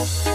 [0.00, 0.29] palabras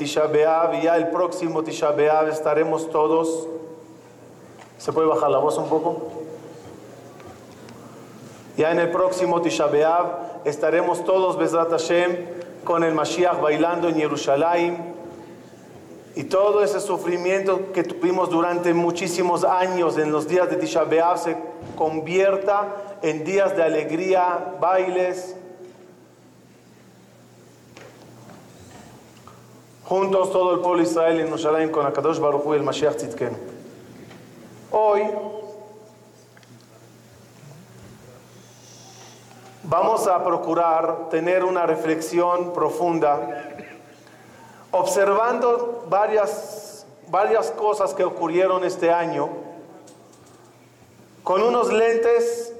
[0.00, 0.30] Tisha
[0.72, 1.94] y ya el próximo Tisha
[2.26, 3.46] estaremos todos.
[4.78, 6.00] ¿Se puede bajar la voz un poco?
[8.56, 9.68] Ya en el próximo Tisha
[10.46, 12.16] estaremos todos, Bezrat Hashem,
[12.64, 14.94] con el Mashiach bailando en Jerusalén
[16.16, 21.36] y todo ese sufrimiento que tuvimos durante muchísimos años en los días de Tisha se
[21.76, 25.36] convierta en días de alegría, bailes,
[29.90, 33.36] juntos todo el pueblo de Israel en Jerusalén con Akadosh Baruch y el Mashiach Tzidkenu.
[34.70, 35.02] Hoy
[39.64, 43.48] vamos a procurar tener una reflexión profunda
[44.70, 49.28] observando varias, varias cosas que ocurrieron este año,
[51.24, 52.54] con unos lentes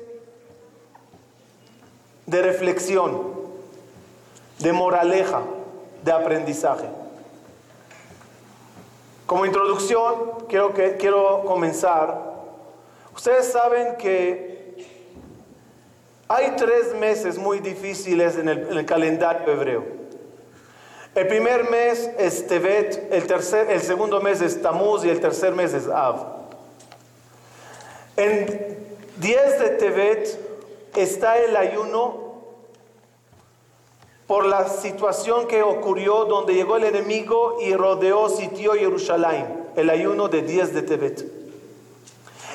[2.26, 3.22] de reflexión,
[4.58, 5.42] de moraleja,
[6.02, 7.00] de aprendizaje.
[9.30, 12.20] Como introducción, quiero, quiero comenzar.
[13.14, 14.74] Ustedes saben que
[16.26, 19.84] hay tres meses muy difíciles en el, en el calendario hebreo.
[21.14, 25.54] El primer mes es Tevet, el, tercer, el segundo mes es Tamuz y el tercer
[25.54, 26.26] mes es Av.
[28.16, 30.40] En 10 de Tevet
[30.96, 32.29] está el ayuno
[34.30, 40.28] por la situación que ocurrió donde llegó el enemigo y rodeó, sitió Jerusalén, el ayuno
[40.28, 41.24] de 10 de Tevet.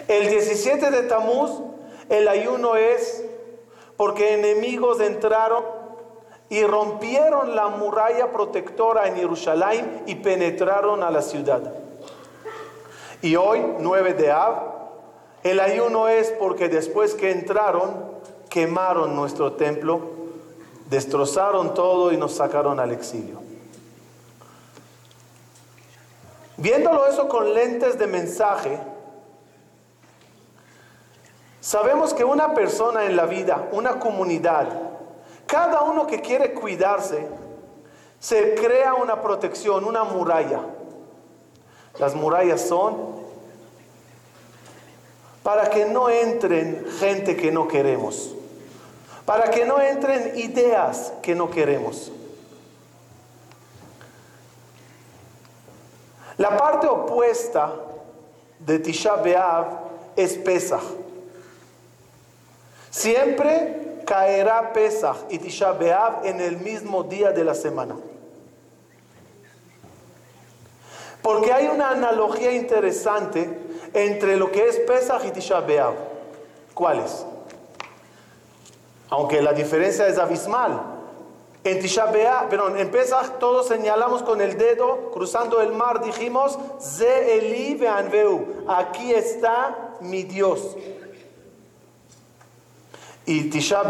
[0.07, 1.51] El 17 de Tamuz,
[2.07, 3.25] el ayuno es
[3.97, 5.65] porque enemigos entraron
[6.47, 11.73] y rompieron la muralla protectora en Jerusalén y penetraron a la ciudad.
[13.21, 14.55] Y hoy, 9 de Av,
[15.43, 18.15] el ayuno es porque después que entraron,
[18.49, 20.14] quemaron nuestro templo,
[20.89, 23.41] destrozaron todo y nos sacaron al exilio.
[26.57, 28.79] Viéndolo eso con lentes de mensaje,
[31.59, 34.67] sabemos que una persona en la vida, una comunidad,
[35.45, 37.27] cada uno que quiere cuidarse,
[38.19, 40.61] se crea una protección, una muralla.
[41.99, 43.25] Las murallas son
[45.43, 48.33] para que no entren gente que no queremos,
[49.25, 52.11] para que no entren ideas que no queremos.
[56.37, 57.73] La parte opuesta
[58.59, 59.15] de Tisha
[60.15, 60.83] es Pesach.
[62.89, 65.75] Siempre caerá Pesach y Tisha
[66.23, 67.95] en el mismo día de la semana.
[71.21, 73.49] Porque hay una analogía interesante
[73.93, 75.95] entre lo que es Pesach y Tisha B'Av.
[76.73, 77.25] ¿Cuál es?
[79.09, 80.81] Aunque la diferencia es abismal.
[81.63, 82.11] En Tisha
[82.47, 87.79] perdón, en Pesach todos señalamos con el dedo, cruzando el mar, dijimos, Ze Eli
[88.67, 90.75] aquí está mi Dios.
[93.25, 93.81] Y Tisha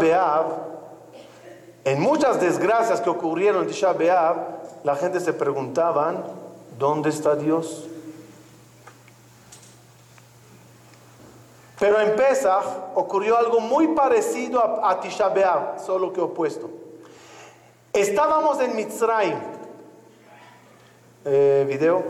[1.84, 3.94] en muchas desgracias que ocurrieron en Tisha
[4.82, 6.24] la gente se preguntaban,
[6.78, 7.86] ¿dónde está Dios?
[11.78, 12.64] Pero en Pesach
[12.94, 16.70] ocurrió algo muy parecido a, a solo que opuesto.
[17.92, 19.38] Estábamos en Mitzrayim.
[21.24, 22.02] Eh, video.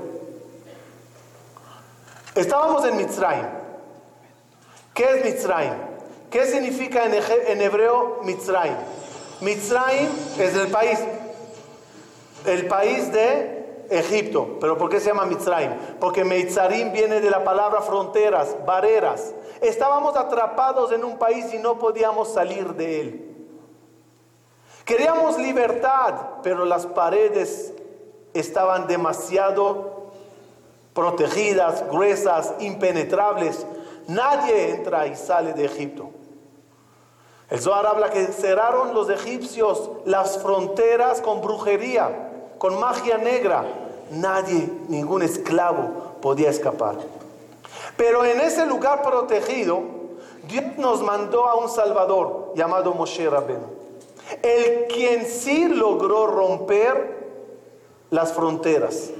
[2.35, 3.47] Estábamos en Mitzrayim.
[4.95, 5.75] ¿Qué es Mitzrayim?
[6.31, 8.77] ¿Qué significa en, en hebreo Mitzrayim?
[9.41, 10.09] Mitzrayim
[10.39, 10.99] es el país,
[12.47, 13.56] el país de
[13.91, 14.59] Egipto.
[14.61, 15.73] ¿Pero por qué se llama Mitzrayim?
[16.01, 19.35] Porque Mitzrayim viene de la palabra fronteras, barreras.
[19.61, 23.37] Estábamos atrapados en un país y no podíamos salir de él.
[24.85, 27.73] Queríamos libertad, pero las paredes
[28.35, 30.11] estaban demasiado
[30.95, 33.67] protegidas, gruesas, impenetrables.
[34.07, 36.11] Nadie entra y sale de Egipto.
[37.49, 42.26] El Zohar habla que cerraron los egipcios las fronteras con brujería,
[42.59, 43.65] con magia negra.
[44.11, 46.97] Nadie, ningún esclavo podía escapar.
[47.97, 49.83] Pero en ese lugar protegido,
[50.49, 53.67] Dios nos mandó a un Salvador llamado Moshe Rabbeinu.
[54.43, 57.17] El quien sí logró romper
[58.11, 59.11] las fronteras.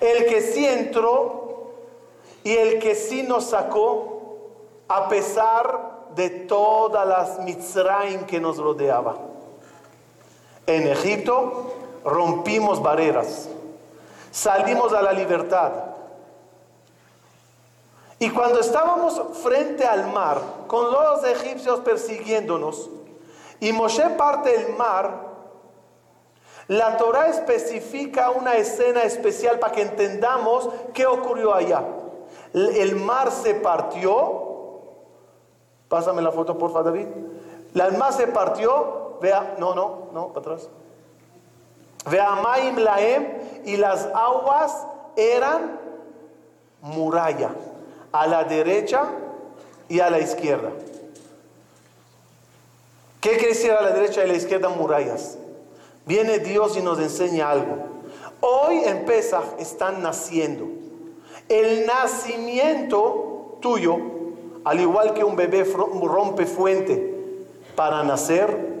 [0.00, 1.72] El que sí entró
[2.44, 4.16] y el que sí nos sacó
[4.88, 9.16] a pesar de todas las Mitzrayim que nos rodeaba.
[10.66, 11.74] En Egipto
[12.06, 13.48] rompimos barreras,
[14.30, 15.72] salimos a la libertad.
[18.18, 22.88] Y cuando estábamos frente al mar, con los egipcios persiguiéndonos,
[23.60, 25.26] y Moshe parte el mar,
[26.68, 31.84] la Torah especifica una escena especial para que entendamos qué ocurrió allá.
[32.52, 34.44] El mar se partió.
[35.88, 37.06] Pásame la foto, porfa, David.
[37.72, 39.18] El mar se partió.
[39.20, 40.68] Vea, no, no, no, para atrás.
[42.06, 43.26] Vea Maim Laem
[43.64, 44.86] y las aguas
[45.16, 45.80] eran
[46.80, 47.50] muralla
[48.12, 49.04] a la derecha
[49.88, 50.70] y a la izquierda.
[53.20, 55.36] ¿Qué quiere decir a la derecha y a la izquierda murallas?
[56.04, 57.76] Viene Dios y nos enseña algo.
[58.40, 60.66] Hoy en Pesach están naciendo.
[61.48, 63.96] El nacimiento tuyo,
[64.64, 67.14] al igual que un bebé rompe fuente
[67.74, 68.75] para nacer,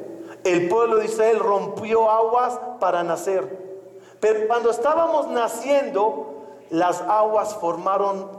[0.46, 3.66] el pueblo de Israel rompió aguas para nacer.
[4.20, 8.30] Pero cuando estábamos naciendo, las aguas formaron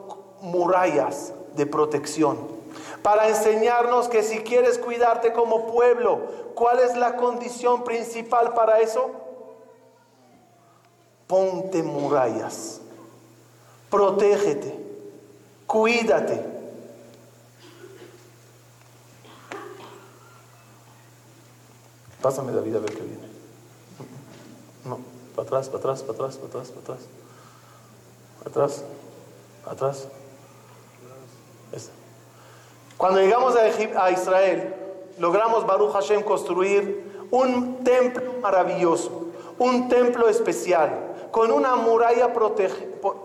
[0.42, 2.58] murallas de protección
[3.02, 6.20] para enseñarnos que si quieres cuidarte como pueblo,
[6.56, 9.12] ¿cuál es la condición principal para eso?
[11.26, 12.82] Ponte murallas,
[13.90, 14.78] protégete,
[15.66, 16.57] cuídate.
[22.22, 23.28] Pásame David a ver qué viene.
[24.86, 25.00] No,
[25.36, 27.08] para atrás, para atrás, para atrás, para atrás, para atrás.
[28.46, 28.84] Atrás,
[29.66, 30.08] atrás.
[32.98, 34.74] Cuando llegamos a, Israel,
[35.20, 39.28] logramos Baruch Hashem construir un templo maravilloso,
[39.60, 42.34] un templo especial, con una muralla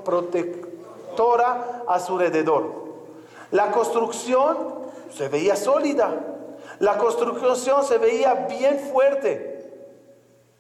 [0.05, 0.65] protectora
[1.87, 2.83] a su alrededor.
[3.51, 4.59] La construcción
[5.15, 6.32] se veía sólida,
[6.83, 9.71] la construcción se veía bien fuerte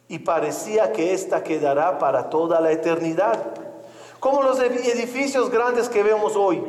[0.06, 3.42] y parecía que esta quedará para toda la eternidad,
[4.20, 6.62] como los edificios grandes que vemos hoy.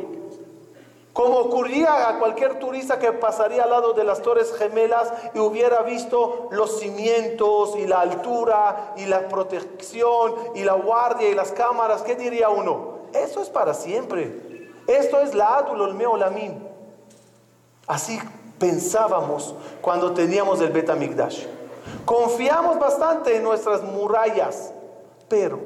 [1.12, 5.82] Como ocurría a cualquier turista que pasaría al lado de las Torres Gemelas y hubiera
[5.82, 12.02] visto los cimientos y la altura y la protección y la guardia y las cámaras,
[12.02, 13.02] ¿qué diría uno?
[13.12, 14.72] Eso es para siempre.
[14.88, 16.58] Esto es la Adul Olmeo Lamim.
[17.86, 18.18] Así
[18.58, 21.46] pensábamos cuando teníamos el Betamigdash.
[22.04, 24.72] Confiamos bastante en nuestras murallas,
[25.28, 25.60] pero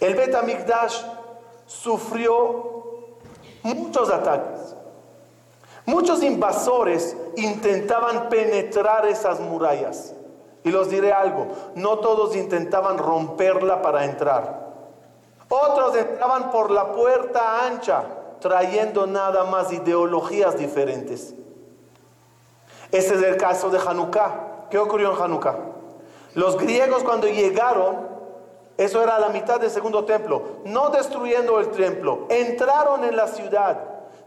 [0.00, 1.02] el Betamigdash
[1.66, 2.82] sufrió
[3.62, 4.76] muchos ataques.
[5.84, 10.14] Muchos invasores intentaban penetrar esas murallas.
[10.64, 14.62] Y los diré algo, no todos intentaban romperla para entrar.
[15.48, 18.04] Otros entraban por la puerta ancha,
[18.40, 21.34] trayendo nada más ideologías diferentes.
[22.92, 24.68] Este es el caso de Hanukkah.
[24.70, 25.56] ¿Qué ocurrió en Hanukkah?
[26.34, 28.06] Los griegos cuando llegaron,
[28.76, 33.78] eso era la mitad del segundo templo, no destruyendo el templo, entraron en la ciudad,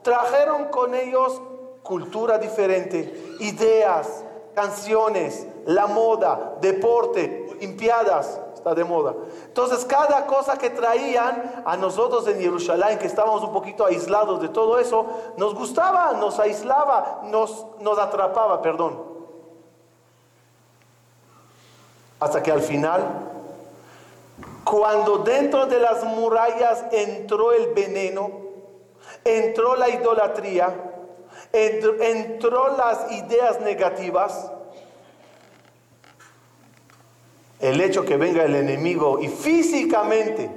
[0.02, 1.42] trajeron con ellos
[1.84, 9.14] cultura diferente, ideas, canciones, la moda, deporte, olimpiadas, está de moda.
[9.46, 14.50] Entonces cada cosa que traían a nosotros en Jerusalén, que estábamos un poquito aislados de
[14.50, 15.06] todo eso,
[15.38, 19.00] nos gustaba, nos aislaba, nos, nos atrapaba, perdón.
[22.20, 23.04] Hasta que al final
[24.64, 28.32] cuando dentro de las murallas entró el veneno,
[29.24, 30.74] entró la idolatría,
[31.54, 34.52] entró, entró las ideas negativas,
[37.66, 40.50] el hecho que venga el enemigo y físicamente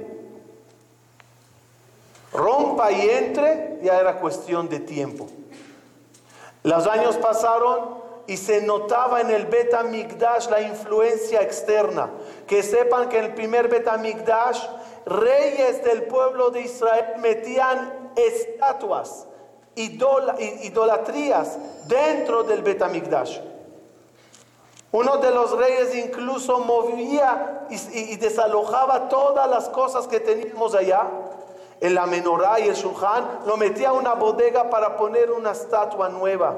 [2.31, 5.27] rompa y entre, ya era cuestión de tiempo.
[6.63, 12.11] Los años pasaron y se notaba en el Betamigdash la influencia externa.
[12.45, 14.63] Que sepan que en el primer Betamigdash,
[15.05, 19.25] reyes del pueblo de Israel metían estatuas,
[19.75, 23.39] idolatrías dentro del Betamigdash.
[24.91, 31.07] Uno de los reyes incluso movía y, desalojaba todas las cosas que teníamos allá.
[31.81, 36.09] En la menorá y el shulchan lo metía a una bodega para poner una estatua
[36.09, 36.57] nueva.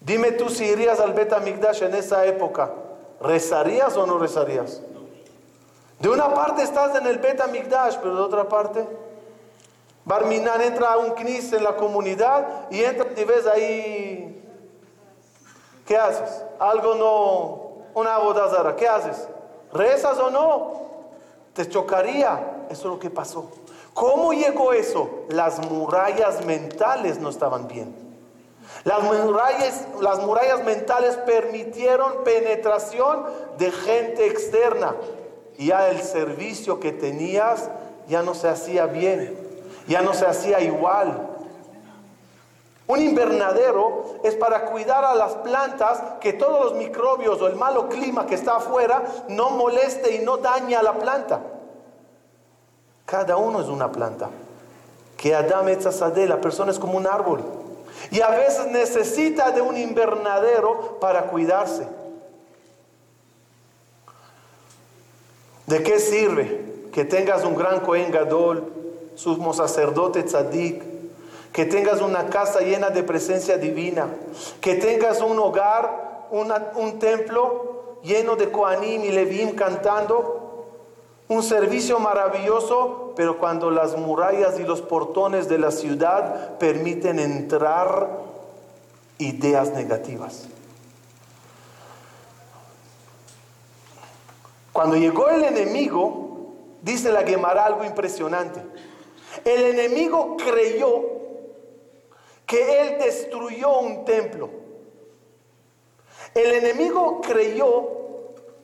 [0.00, 2.72] Dime tú si irías al Bet en esa época,
[3.20, 4.80] ¿rezarías o no rezarías?
[6.00, 7.40] De una parte estás en el Bet
[8.02, 8.84] pero de otra parte,
[10.06, 14.39] Barminan entra a un knis en la comunidad y entra y ves ahí
[15.90, 16.44] ¿Qué haces?
[16.60, 19.26] Algo no, una bodazara, ¿qué haces?
[19.72, 20.82] ¿Rezas o no?
[21.52, 22.66] Te chocaría.
[22.70, 23.50] Eso es lo que pasó.
[23.92, 25.10] ¿Cómo llegó eso?
[25.30, 27.92] Las murallas mentales no estaban bien.
[28.84, 33.26] Las murallas, las murallas mentales permitieron penetración
[33.58, 34.94] de gente externa.
[35.58, 37.68] Y ya el servicio que tenías
[38.06, 39.36] ya no se hacía bien,
[39.88, 41.29] ya no se hacía igual.
[42.90, 47.88] Un invernadero es para cuidar a las plantas que todos los microbios o el malo
[47.88, 51.40] clima que está afuera no moleste y no dañe a la planta.
[53.06, 54.28] Cada uno es una planta.
[55.16, 57.44] Que Adam Etzazadeh, la persona es como un árbol.
[58.10, 61.86] Y a veces necesita de un invernadero para cuidarse.
[65.68, 68.64] ¿De qué sirve que tengas un gran Cohen Gadol,
[69.14, 70.89] sumo sacerdote tzadik,
[71.52, 74.08] que tengas una casa llena de presencia divina,
[74.60, 80.66] que tengas un hogar, un templo lleno de Koanim y Levim cantando,
[81.28, 88.10] un servicio maravilloso, pero cuando las murallas y los portones de la ciudad permiten entrar
[89.18, 90.48] ideas negativas.
[94.72, 98.62] Cuando llegó el enemigo, dice la Gemara algo impresionante.
[99.44, 101.19] El enemigo creyó
[102.50, 104.50] que él destruyó un templo.
[106.34, 107.88] El enemigo creyó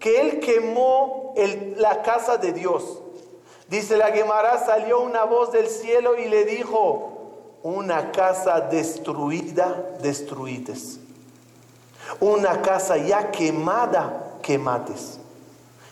[0.00, 1.34] que él quemó
[1.76, 3.00] la casa de Dios.
[3.68, 10.98] Dice la Gemara, salió una voz del cielo y le dijo, una casa destruida, destruites.
[12.18, 15.20] Una casa ya quemada, quemates.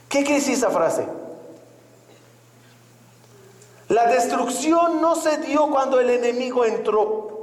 [0.09, 1.07] ¿Qué quiere esa frase?
[3.87, 7.34] La destrucción no se dio cuando el enemigo entró.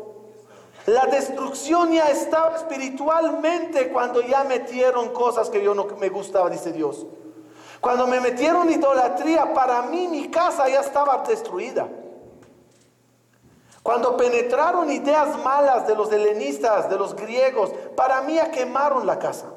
[0.87, 6.71] La destrucción ya estaba espiritualmente cuando ya metieron cosas que yo no me gustaba, dice
[6.71, 7.05] Dios.
[7.79, 11.87] Cuando me metieron idolatría, para mí mi casa ya estaba destruida.
[13.83, 19.17] Cuando penetraron ideas malas de los helenistas, de los griegos, para mí ya quemaron la
[19.17, 19.47] casa.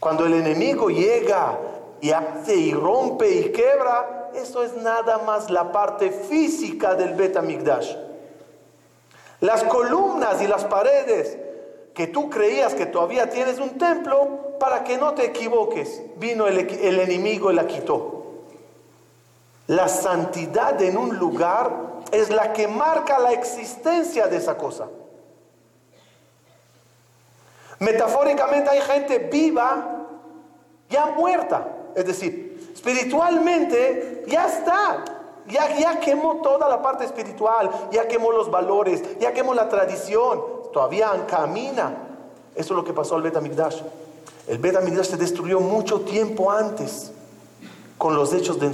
[0.00, 1.58] Cuando el enemigo llega
[2.00, 7.94] y hace y rompe y quebra, eso es nada más la parte física del Betamigdash.
[9.40, 11.38] Las columnas y las paredes
[11.94, 16.58] que tú creías que todavía tienes un templo, para que no te equivoques, vino el,
[16.58, 18.24] el enemigo y la quitó.
[19.66, 21.70] La santidad en un lugar
[22.10, 24.86] es la que marca la existencia de esa cosa.
[27.80, 30.06] Metafóricamente hay gente viva
[30.88, 32.47] ya muerta, es decir,
[32.78, 35.04] Espiritualmente ya está.
[35.48, 40.40] Ya, ya quemó toda la parte espiritual, ya quemó los valores, ya quemó la tradición.
[40.72, 41.96] Todavía camina.
[42.54, 43.80] Eso es lo que pasó al Betamigdash.
[44.46, 47.10] El Betamigdash se destruyó mucho tiempo antes
[47.96, 48.70] con los hechos de,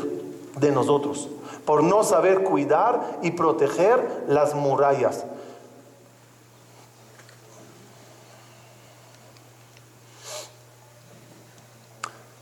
[0.59, 1.31] de nosotros,
[1.65, 5.25] por no saber cuidar y proteger las murallas.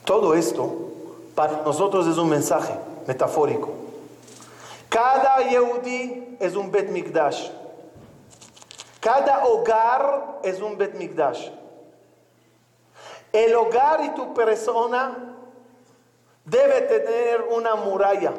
[0.05, 0.92] Todo esto
[1.35, 2.75] para nosotros es un mensaje
[3.07, 3.71] metafórico.
[4.89, 7.49] Cada Yehudi es un Bet Mikdash.
[9.01, 11.49] Cada hogar es un Bet Mikdash.
[13.33, 15.17] El hogar y tu persona
[16.45, 18.35] debe tener una muralla.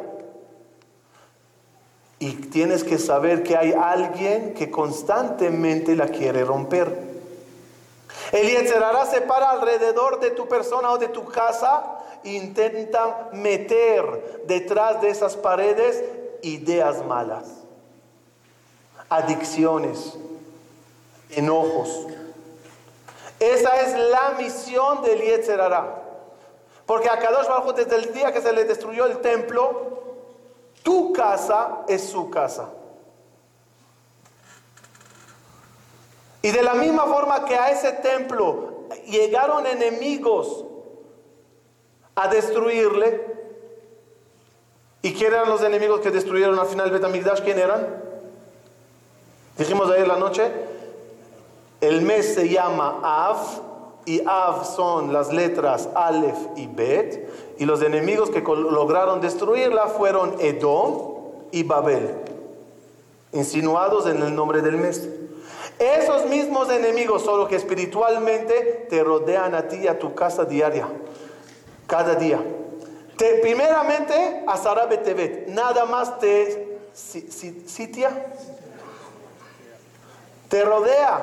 [2.19, 7.13] Y tienes que saber que hay alguien que constantemente la quiere romper.
[8.31, 15.01] El Yetzerará se para alrededor de tu persona o de tu casa intenta meter detrás
[15.01, 16.03] de esas paredes
[16.41, 17.45] ideas malas,
[19.09, 20.17] adicciones,
[21.29, 22.07] enojos.
[23.39, 26.01] Esa es la misión del Yetzerará.
[26.85, 30.03] Porque a Kadosh Baruj desde el día que se le destruyó el templo,
[30.83, 32.69] tu casa es su casa.
[36.41, 40.65] Y de la misma forma que a ese templo llegaron enemigos
[42.15, 43.25] a destruirle,
[45.01, 47.41] ¿y quién eran los enemigos que destruyeron al final Betamigdash?
[47.41, 47.87] ¿Quién eran?
[49.57, 50.51] Dijimos ayer la noche,
[51.81, 53.37] el mes se llama Av,
[54.05, 57.29] y Av son las letras Aleph y Bet,
[57.59, 61.13] y los enemigos que lograron destruirla fueron Edom
[61.51, 62.15] y Babel,
[63.31, 65.07] insinuados en el nombre del mes.
[65.79, 70.87] Esos mismos enemigos, solo que espiritualmente te rodean a ti y a tu casa diaria,
[71.93, 72.43] cada día.
[73.15, 78.09] Te, primeramente, a Tevet, nada más te sitia,
[80.49, 81.21] te rodea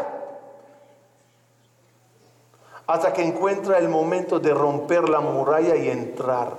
[2.87, 6.51] hasta que encuentra el momento de romper la muralla y entrar.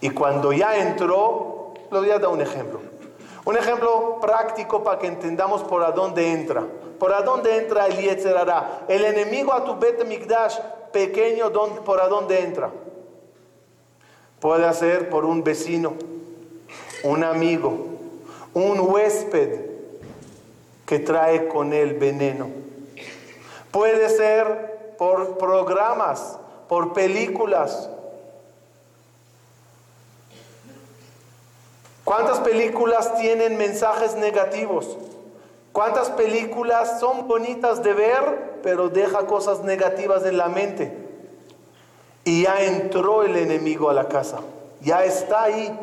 [0.00, 2.80] Y cuando ya entró, lo voy a dar un ejemplo.
[3.44, 6.64] Un ejemplo práctico para que entendamos por a dónde entra.
[7.00, 8.84] ¿Por a dónde entra el Yetzerará?
[8.86, 10.60] El enemigo a tu Bet Mikdash
[10.92, 11.50] pequeño,
[11.84, 12.70] ¿por a dónde entra?
[14.40, 15.94] Puede ser por un vecino,
[17.02, 17.76] un amigo,
[18.54, 19.60] un huésped
[20.86, 22.48] que trae con él veneno.
[23.72, 27.90] Puede ser por programas, por películas.
[32.04, 34.96] ¿Cuántas películas tienen mensajes negativos?
[35.72, 41.07] ¿Cuántas películas son bonitas de ver, pero deja cosas negativas en la mente?
[42.28, 44.40] Y ya entró el enemigo a la casa,
[44.82, 45.74] ya está ahí.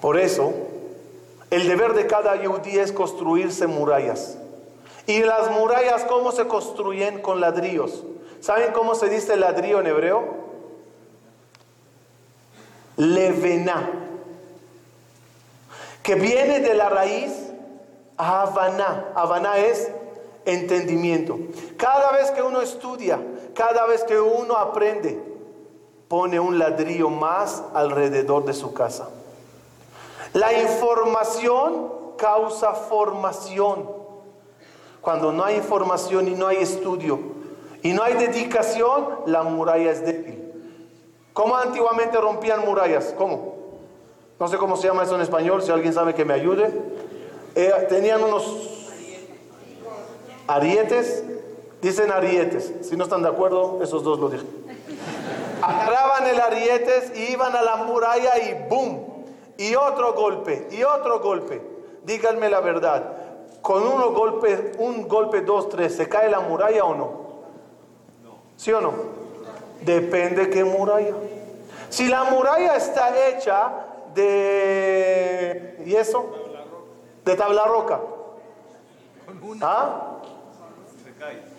[0.00, 0.54] Por eso,
[1.50, 4.38] el deber de cada yudí es construirse murallas.
[5.06, 7.20] ¿Y las murallas cómo se construyen?
[7.20, 8.04] Con ladrillos.
[8.40, 10.34] ¿Saben cómo se dice ladrillo en hebreo?
[12.96, 13.90] Levená,
[16.02, 17.47] que viene de la raíz
[18.18, 19.12] Havana.
[19.14, 19.90] Havana es
[20.44, 21.38] entendimiento.
[21.76, 23.20] Cada vez que uno estudia,
[23.54, 25.22] cada vez que uno aprende,
[26.08, 29.08] pone un ladrillo más alrededor de su casa.
[30.32, 33.88] La información causa formación.
[35.00, 37.20] Cuando no hay información y no hay estudio
[37.82, 40.52] y no hay dedicación, la muralla es débil.
[41.32, 43.14] ¿Cómo antiguamente rompían murallas?
[43.16, 43.54] ¿Cómo?
[44.40, 46.72] No sé cómo se llama eso en español, si alguien sabe que me ayude.
[47.54, 48.88] Eh, tenían unos
[50.46, 51.24] arietes,
[51.80, 52.72] dicen arietes.
[52.82, 54.46] Si no están de acuerdo, esos dos lo dije.
[55.60, 59.06] Agarraban el arietes y iban a la muralla y ¡boom!
[59.56, 61.60] Y otro golpe, y otro golpe.
[62.04, 63.12] Díganme la verdad.
[63.60, 67.10] Con uno golpe, un golpe, dos, tres, ¿se cae la muralla o no?
[68.56, 68.92] ¿Sí o no?
[69.82, 71.14] Depende qué muralla.
[71.88, 73.72] Si la muralla está hecha
[74.14, 76.26] de yeso,
[77.28, 78.00] de tabla roca,
[79.60, 80.16] ¿Ah?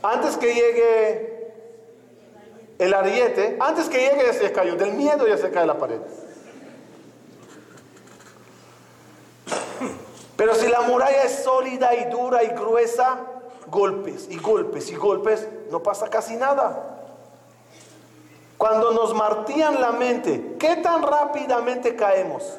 [0.02, 1.54] antes que llegue
[2.80, 6.00] el ariete, antes que llegue ya se cayó, del miedo ya se cae la pared.
[10.36, 13.20] Pero si la muralla es sólida y dura y gruesa,
[13.68, 16.98] golpes y golpes y golpes, no pasa casi nada.
[18.58, 22.58] Cuando nos martían la mente, ¿qué tan rápidamente caemos?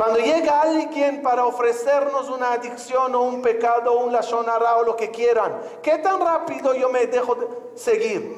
[0.00, 4.96] Cuando llega alguien para ofrecernos una adicción o un pecado o un lashonara o lo
[4.96, 7.36] que quieran, ¿qué tan rápido yo me dejo
[7.76, 8.34] seguir?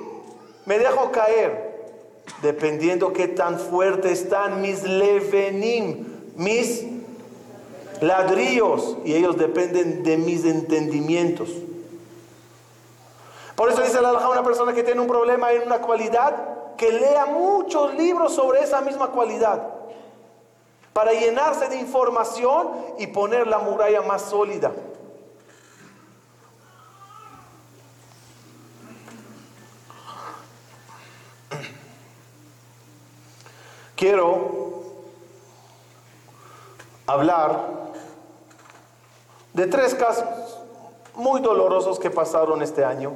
[0.67, 1.87] Me dejo caer.
[2.43, 6.85] Dependiendo qué tan fuerte están mis levenim, mis
[8.01, 8.97] ladrillos.
[9.05, 11.49] Y ellos dependen de mis entendimientos.
[13.55, 16.91] Por eso dice la a una persona que tiene un problema en una cualidad, que
[16.91, 19.72] lea muchos libros sobre esa misma cualidad,
[20.93, 24.73] para llenarse de información y poner la muralla más sólida.
[33.97, 34.83] Quiero
[37.07, 37.93] hablar
[39.53, 40.25] de tres casos
[41.15, 43.13] muy dolorosos que pasaron este año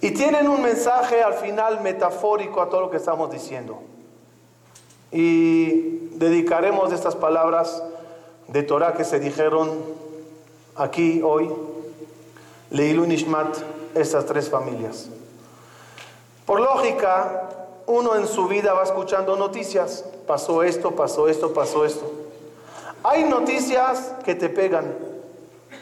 [0.00, 3.82] y tienen un mensaje al final metafórico a todo lo que estamos diciendo.
[5.12, 7.82] Y dedicaremos estas palabras
[8.48, 9.70] de Torah que se dijeron
[10.76, 11.50] aquí hoy,
[12.70, 13.56] Leilu Nishmat,
[13.94, 15.08] estas tres familias.
[16.46, 17.48] Por lógica,
[17.86, 20.04] uno en su vida va escuchando noticias.
[20.26, 22.10] Pasó esto, pasó esto, pasó esto.
[23.02, 24.94] Hay noticias que te pegan,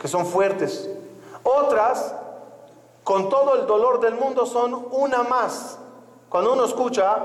[0.00, 0.88] que son fuertes.
[1.42, 2.14] Otras
[3.04, 5.78] con todo el dolor del mundo son una más.
[6.28, 7.16] Cuando uno escucha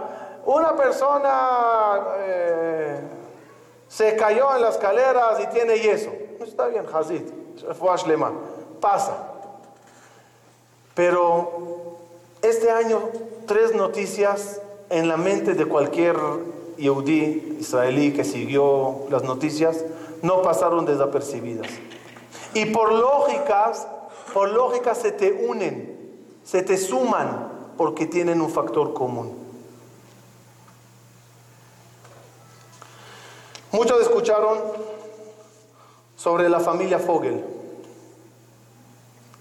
[0.45, 2.99] una persona eh,
[3.87, 6.11] se cayó en las escaleras y tiene yeso.
[6.41, 7.21] Está bien, Hazid,
[8.79, 9.31] pasa.
[10.93, 11.97] Pero
[12.41, 12.99] este año,
[13.47, 16.17] tres noticias en la mente de cualquier
[16.77, 19.83] yehudí israelí que siguió las noticias,
[20.21, 21.67] no pasaron desapercibidas.
[22.53, 23.87] Y por lógicas,
[24.33, 29.42] por lógica se te unen, se te suman porque tienen un factor común.
[33.73, 34.59] Muchos escucharon
[36.15, 37.43] sobre la familia Fogel.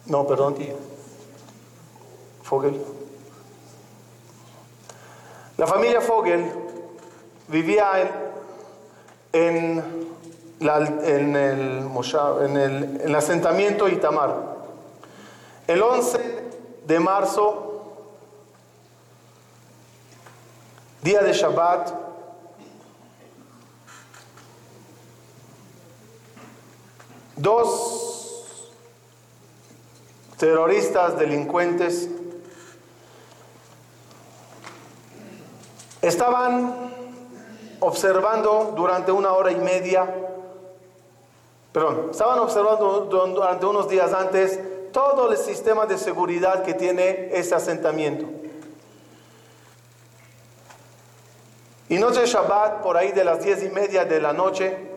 [0.07, 0.75] No, perdón, tío.
[2.42, 2.83] Fogel.
[5.59, 6.51] La familia Fogel
[7.49, 7.90] vivía
[9.35, 9.85] en, en,
[10.61, 14.35] el, en, el, en el asentamiento Itamar.
[15.66, 16.45] El 11
[16.87, 17.83] de marzo,
[21.03, 22.12] día de Shabbat,
[27.37, 28.47] Dos
[30.38, 32.09] terroristas delincuentes
[36.03, 36.92] estaban
[37.81, 40.12] observando durante una hora y media,
[41.73, 44.59] perdón, estaban observando durante unos días antes
[44.92, 48.27] todo el sistema de seguridad que tiene ese asentamiento.
[51.88, 54.92] Y noche Shabbat, por ahí de las diez y media de la noche,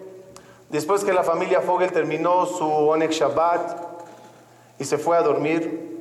[0.69, 3.77] Después que la familia Fogel terminó su Onek Shabbat
[4.79, 5.95] y se fue a dormir,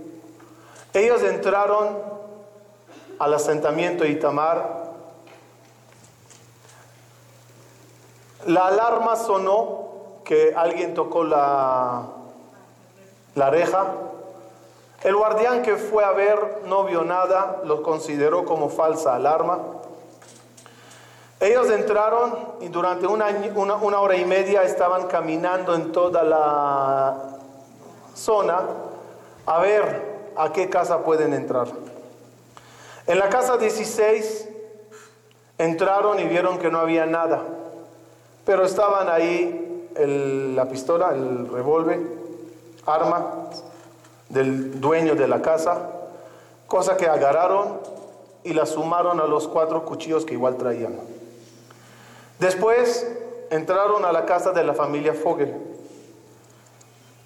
[0.92, 1.98] ellos entraron
[3.18, 4.92] al asentamiento Itamar.
[8.46, 12.06] La alarma sonó que alguien tocó la,
[13.34, 13.86] la reja.
[15.02, 19.58] El guardián que fue a ver no vio nada, lo consideró como falsa alarma.
[21.44, 27.36] Ellos entraron y durante una, hora y media estaban caminando en toda la
[28.14, 28.62] zona
[29.44, 31.68] a ver a qué casa pueden entrar.
[33.06, 34.48] En la casa 16
[35.58, 37.42] entraron y vieron que no había nada,
[38.46, 42.00] pero estaban ahí la pistola, el revólver,
[42.86, 43.50] arma
[44.30, 45.90] del dueño de la casa,
[46.66, 47.80] cosa que agarraron
[48.44, 51.13] y la sumaron a los cuatro cuchillos que igual traían.
[52.38, 53.06] Después
[53.50, 55.54] entraron a la casa de la familia Fogel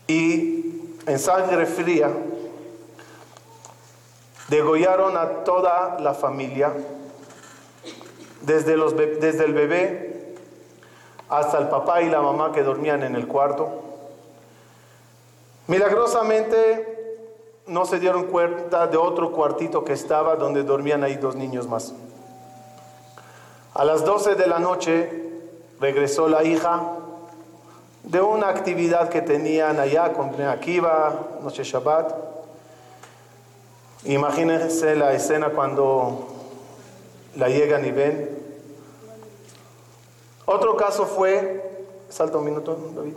[0.07, 2.11] y en sangre fría
[4.49, 6.73] degollaron a toda la familia,
[8.42, 8.77] desde,
[9.21, 10.35] desde el bebé
[11.29, 13.83] hasta el papá y la mamá que dormían en el cuarto.
[15.66, 16.97] Milagrosamente
[17.66, 21.94] no se dieron cuenta de otro cuartito que estaba donde dormían ahí dos niños más.
[23.79, 25.09] A las 12 de la noche
[25.79, 26.97] regresó la hija
[28.03, 32.12] de una actividad que tenían allá con Akiva, noche Shabbat.
[34.03, 36.27] Imagínense la escena cuando
[37.37, 38.37] la llegan y ven.
[40.45, 43.14] Otro caso fue, salta un minuto, David.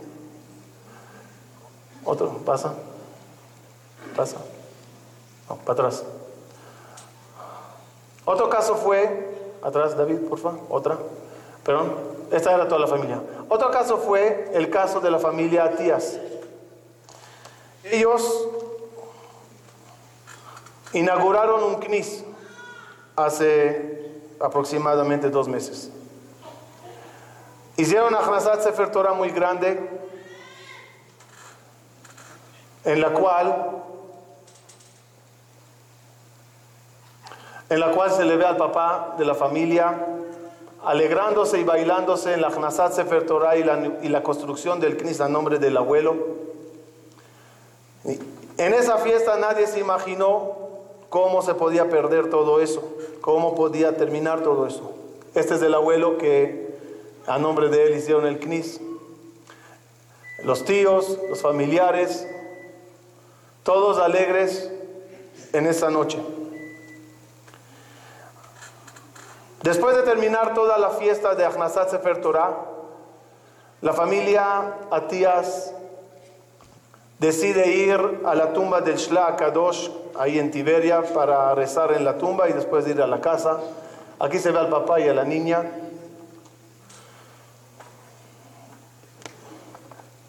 [2.04, 2.72] Otro, pasa,
[4.14, 4.36] pasa,
[5.48, 6.04] no, para atrás.
[8.24, 9.31] Otro caso fue
[9.62, 10.60] Atrás, David, por favor.
[10.68, 10.98] Otra.
[11.64, 12.12] Perdón.
[12.32, 13.22] Esta era toda la familia.
[13.50, 16.18] Otro caso fue el caso de la familia Atías.
[17.84, 18.48] Ellos
[20.94, 22.24] inauguraron un CNIS
[23.16, 25.90] hace aproximadamente dos meses.
[27.76, 29.90] Hicieron una Hanasat Sefer Torah muy grande
[32.84, 33.82] en la cual
[37.72, 40.06] en la cual se le ve al papá de la familia
[40.84, 45.22] alegrándose y bailándose en la Hnasat Sefer Torah y la, y la construcción del Knis
[45.22, 46.16] a nombre del abuelo.
[48.04, 50.52] En esa fiesta nadie se imaginó
[51.08, 52.82] cómo se podía perder todo eso,
[53.22, 54.92] cómo podía terminar todo eso.
[55.34, 56.76] Este es el abuelo que
[57.26, 58.82] a nombre de él hicieron el Knis.
[60.44, 62.28] Los tíos, los familiares,
[63.62, 64.70] todos alegres
[65.54, 66.18] en esa noche.
[69.62, 72.52] Después de terminar toda la fiesta de Ahnasat Sefer Torah,
[73.80, 75.72] la familia Atías
[77.20, 82.18] decide ir a la tumba del Shla Kadosh, ahí en Tiberia, para rezar en la
[82.18, 83.60] tumba y después ir a la casa.
[84.18, 85.64] Aquí se ve al papá y a la niña.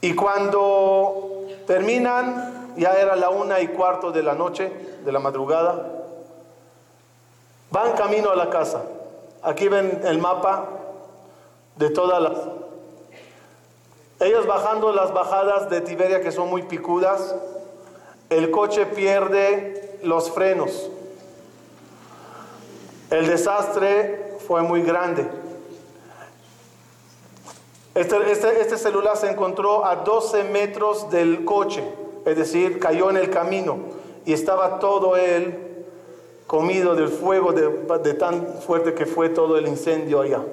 [0.02, 4.72] Y cuando terminan, ya era la una y cuarto de la noche,
[5.04, 5.90] de la madrugada,
[7.72, 8.84] van camino a la casa.
[9.44, 10.70] Aquí ven el mapa
[11.76, 12.38] de todas las...
[14.20, 17.36] Ellos bajando las bajadas de Tiberia que son muy picudas,
[18.30, 20.90] el coche pierde los frenos.
[23.10, 25.28] El desastre fue muy grande.
[27.96, 31.84] Este, este, este, celular se encontró a 12 metros del coche,
[32.26, 33.78] es decir, cayó en el camino
[34.26, 35.73] y estaba todo él
[36.54, 37.68] comido del fuego de,
[38.04, 40.44] de tan fuerte que fue todo el incendio allá.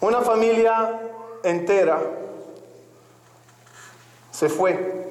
[0.00, 0.98] Una familia
[1.44, 2.02] entera
[4.32, 5.06] se fue.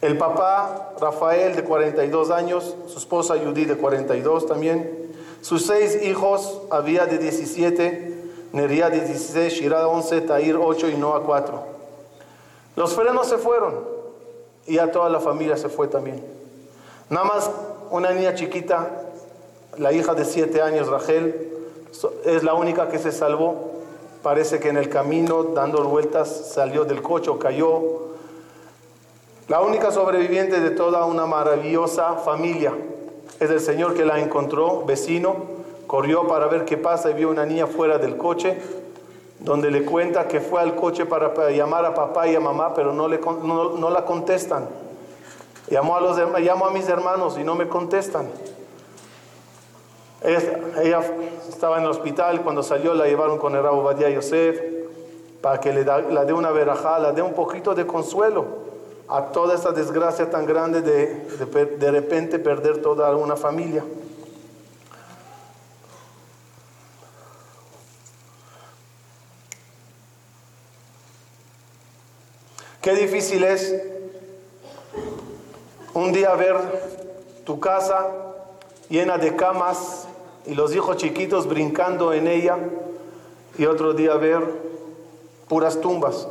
[0.00, 6.62] El papá Rafael de 42 años, su esposa Judy de 42 también, sus seis hijos,
[6.70, 8.24] había de 17,
[8.54, 11.62] Nería 16, Shirah 11, Tair 8 y Noah 4.
[12.74, 13.84] Los frenos se fueron
[14.66, 16.24] y ya toda la familia se fue también.
[17.10, 17.50] Nada más
[17.92, 19.02] una niña chiquita,
[19.78, 21.50] la hija de 7 años, Rachel,
[22.24, 23.70] es la única que se salvó.
[24.22, 28.12] Parece que en el camino, dando vueltas, salió del coche o cayó.
[29.48, 32.72] La única sobreviviente de toda una maravillosa familia
[33.40, 37.44] es el Señor que la encontró, vecino, Corrió para ver qué pasa y vio una
[37.44, 38.56] niña fuera del coche,
[39.40, 42.94] donde le cuenta que fue al coche para, llamar a papá y a mamá, pero
[42.94, 44.68] no, le, no, la contestan.
[45.72, 48.28] Llamo a mis hermanos y no me contestan.
[50.20, 51.00] Ella,
[51.48, 54.60] estaba en el hospital, cuando salió la llevaron con el Rabo Badia Yosef
[55.40, 58.44] para que le la dé una verajá, la dé un poquito de consuelo
[59.08, 61.06] a toda esta desgracia tan grande de,
[61.46, 63.82] de, de repente perder toda una familia.
[72.82, 73.74] Qué difícil es
[75.94, 76.56] un día ver
[77.44, 78.08] tu casa
[78.88, 80.06] llena de camas
[80.46, 82.58] y los hijos chiquitos brincando en ella
[83.58, 84.42] y otro día ver
[85.48, 86.26] puras tumbas.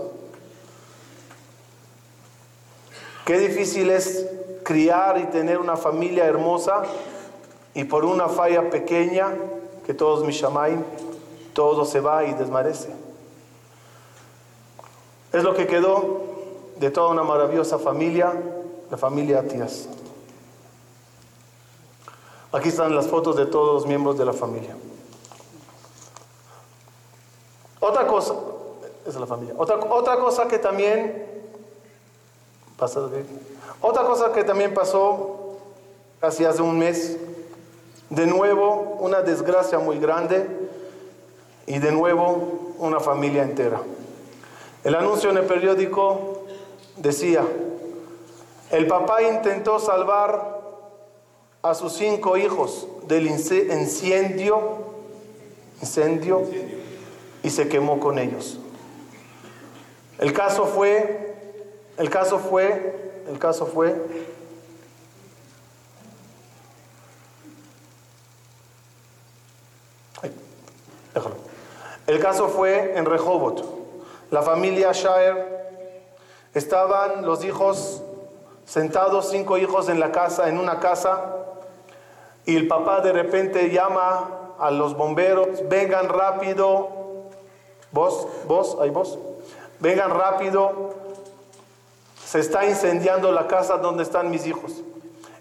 [3.26, 4.28] Qué difícil es
[4.64, 6.84] criar y tener una familia hermosa
[7.74, 9.30] y por una falla pequeña
[9.86, 10.44] que todos mis
[11.54, 12.90] todo se va y desmarece.
[15.34, 16.22] Es lo que quedó
[16.78, 18.34] de toda una maravillosa familia,
[18.92, 19.88] la familia Atías.
[22.52, 24.76] Aquí están las fotos de todos los miembros de la familia.
[27.80, 28.36] Otra cosa,
[29.08, 29.54] es la familia.
[29.58, 31.26] Otra, otra cosa que también
[32.78, 33.10] pasó,
[33.80, 35.58] otra cosa que también pasó
[36.20, 37.18] casi hace un mes,
[38.10, 40.46] de nuevo una desgracia muy grande
[41.66, 43.82] y de nuevo una familia entera.
[44.84, 46.44] El anuncio en el periódico
[46.98, 47.46] decía,
[48.72, 50.60] el papá intentó salvar
[51.62, 54.62] a sus cinco hijos del incendio,
[55.82, 56.44] incendio,
[57.44, 58.60] y se quemó con ellos.
[60.20, 61.36] El caso fue,
[61.98, 63.96] el caso fue, el caso fue
[72.08, 73.64] El caso fue en Rehoboth.
[74.32, 75.62] La familia Shire
[76.54, 78.04] Estaban los hijos
[78.72, 81.36] sentados, cinco hijos en la casa, en una casa,
[82.46, 86.88] y el papá de repente llama a los bomberos, vengan rápido,
[87.92, 89.20] vos, vos, ahí vos,
[89.82, 90.94] vengan rápido,
[92.26, 94.82] se está incendiando la casa donde están mis hijos.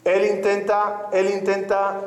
[0.03, 2.01] Él intenta, él intenta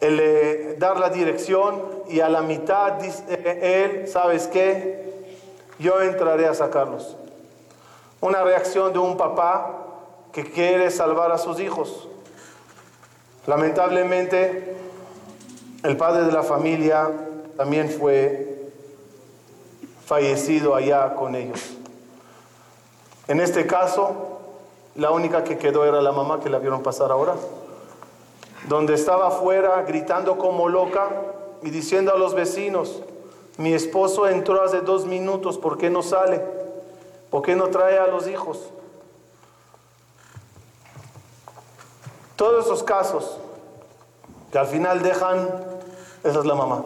[0.00, 3.24] eh, dar la dirección y a la mitad dice
[3.60, 5.34] él, ¿sabes qué?
[5.80, 7.16] Yo entraré a sacarlos
[8.20, 9.83] una reacción de un papá
[10.34, 12.08] que quiere salvar a sus hijos.
[13.46, 14.76] Lamentablemente,
[15.84, 17.08] el padre de la familia
[17.56, 18.68] también fue
[20.04, 21.76] fallecido allá con ellos.
[23.28, 24.40] En este caso,
[24.96, 27.36] la única que quedó era la mamá que la vieron pasar ahora,
[28.68, 31.10] donde estaba afuera gritando como loca
[31.62, 33.02] y diciendo a los vecinos,
[33.56, 36.42] mi esposo entró hace dos minutos, ¿por qué no sale?
[37.30, 38.70] ¿Por qué no trae a los hijos?
[42.36, 43.38] Todos esos casos
[44.50, 45.48] que al final dejan,
[46.22, 46.84] esa es la mamá,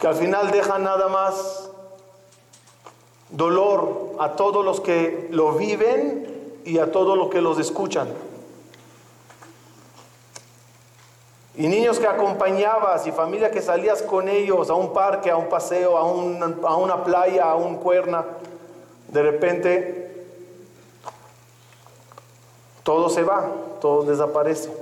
[0.00, 1.70] que al final dejan nada más
[3.30, 8.08] dolor a todos los que lo viven y a todos los que los escuchan.
[11.54, 15.50] Y niños que acompañabas y familia que salías con ellos a un parque, a un
[15.50, 18.24] paseo, a, a una playa, a un cuerna,
[19.08, 20.01] de repente
[22.82, 24.72] todo se va, todo desaparece.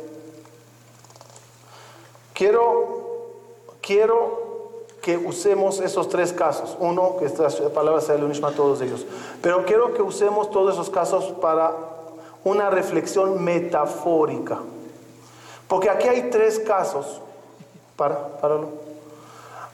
[2.35, 3.33] Quiero,
[3.81, 6.77] quiero que usemos esos tres casos.
[6.81, 9.07] Uno, que esta palabra sea el mismo a todos ellos.
[9.43, 11.73] Pero quiero que usemos todos esos casos para
[12.45, 14.59] una reflexión metafórica.
[15.69, 17.21] Porque aquí hay tres casos.
[17.97, 18.69] Para, páralo.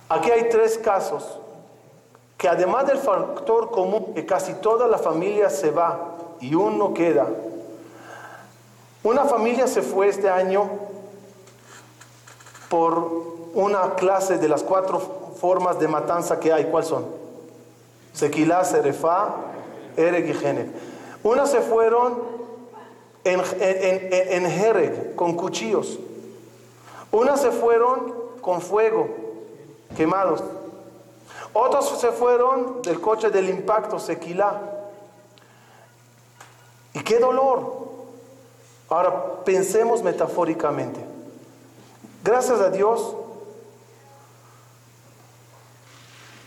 [0.08, 1.38] Aquí hay tres casos
[2.36, 7.26] que además del factor común que casi toda la familia se va y uno queda.
[9.06, 10.68] Una familia se fue este año
[12.68, 13.08] por
[13.54, 14.98] una clase de las cuatro
[15.40, 16.64] formas de matanza que hay.
[16.64, 17.06] ¿Cuáles son?
[18.12, 19.36] Sequilá, Serefá,
[19.96, 20.72] Ereg y Geneg.
[21.22, 22.18] Unas se fueron
[23.22, 26.00] en, en, en, con cuchillos.
[27.12, 29.06] Unas se fueron con fuego,
[29.96, 30.42] quemados.
[31.52, 34.60] Otros se fueron del coche del impacto, Sequilá.
[36.92, 37.85] Y qué dolor.
[38.88, 41.00] Ahora pensemos metafóricamente.
[42.22, 43.14] Gracias a Dios,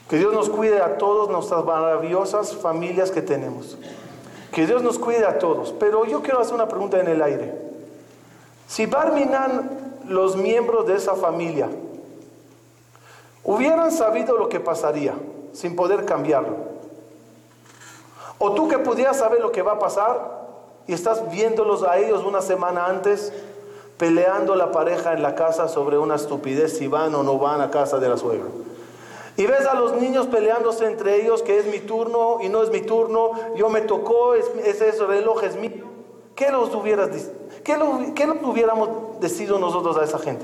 [0.10, 3.78] que Dios nos cuide a todos nuestras maravillosas familias que tenemos.
[4.52, 5.74] Que Dios nos cuide a todos.
[5.80, 7.54] Pero yo quiero hacer una pregunta en el aire.
[8.68, 11.70] Si Barminan, los miembros de esa familia,
[13.44, 15.14] hubieran sabido lo que pasaría
[15.54, 16.58] sin poder cambiarlo,
[18.38, 20.39] o tú que pudieras saber lo que va a pasar
[20.90, 23.32] y estás viéndolos a ellos una semana antes,
[24.00, 27.70] peleando la pareja en la casa sobre una estupidez si van o no van a
[27.70, 28.48] casa de la suegra.
[29.38, 32.72] Y ves a los niños peleándose entre ellos que es mi turno y no es
[32.72, 35.86] mi turno, yo me tocó, es, ese reloj es mío.
[36.34, 37.10] ¿Qué nos hubieras
[37.64, 40.44] qué, lo, qué nos hubiéramos decidido nosotros a esa gente?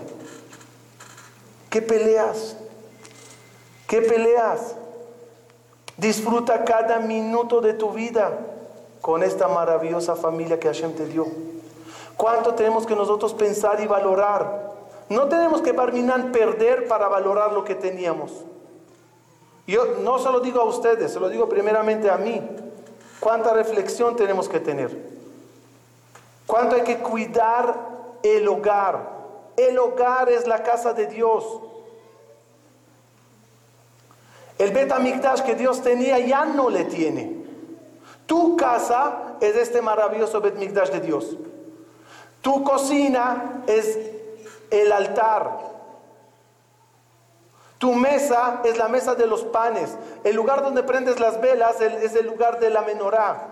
[1.71, 2.55] ¿Qué peleas?
[3.87, 4.75] ¿Qué peleas?
[5.97, 8.54] Disfruta cada minuto de tu vida
[9.05, 11.27] con esta maravillosa familia que Hashem te dio.
[12.17, 14.73] ¿Cuánto tenemos que nosotros pensar y valorar?
[15.09, 18.31] No tenemos que Barminan perder para valorar lo que teníamos.
[19.67, 22.41] Yo no se lo digo a ustedes, se lo digo primeramente a mí.
[23.19, 24.97] ¿Cuánta reflexión tenemos que tener?
[26.47, 27.75] ¿Cuánto hay que cuidar
[28.23, 29.07] el hogar?
[29.55, 31.45] El hogar es la casa de Dios.
[34.57, 37.44] El Betamikdash que Dios tenía ya no le tiene.
[38.25, 41.35] Tu casa es este maravilloso Betamikdash de Dios.
[42.41, 43.97] Tu cocina es
[44.71, 45.75] el altar.
[47.77, 49.95] Tu mesa es la mesa de los panes.
[50.23, 53.49] El lugar donde prendes las velas es el lugar de la menorá.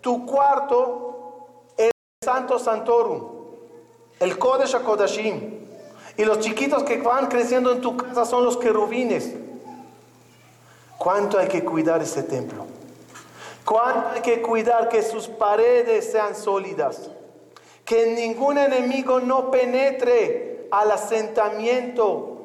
[0.00, 3.22] Tu cuarto es el Santo Santorum,
[4.20, 5.64] el Kodesh HaKodashim.
[6.16, 9.34] Y los chiquitos que van creciendo en tu casa son los querubines.
[10.96, 12.66] ¿Cuánto hay que cuidar ese templo?
[13.64, 17.10] ¿Cuánto hay que cuidar que sus paredes sean sólidas?
[17.84, 22.38] que ningún enemigo no penetre al asentamiento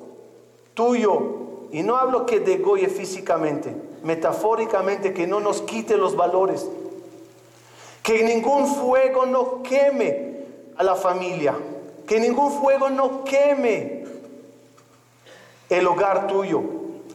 [0.73, 1.37] tuyo.
[1.71, 6.67] Y no hablo que degolle físicamente, metafóricamente, que no nos quite los valores.
[8.01, 11.55] Que ningún fuego no queme a la familia.
[12.07, 14.03] Que ningún fuego no queme
[15.69, 16.63] el hogar tuyo,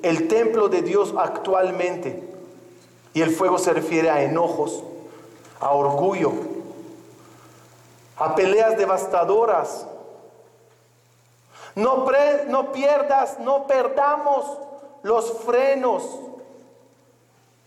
[0.03, 2.34] el templo de Dios actualmente.
[3.15, 4.83] Y el fuego se refiere a enojos,
[5.61, 6.33] a orgullo,
[8.17, 9.87] a peleas devastadoras.
[11.77, 12.05] No,
[12.49, 14.59] no pierdas, no perdamos
[15.03, 16.03] los frenos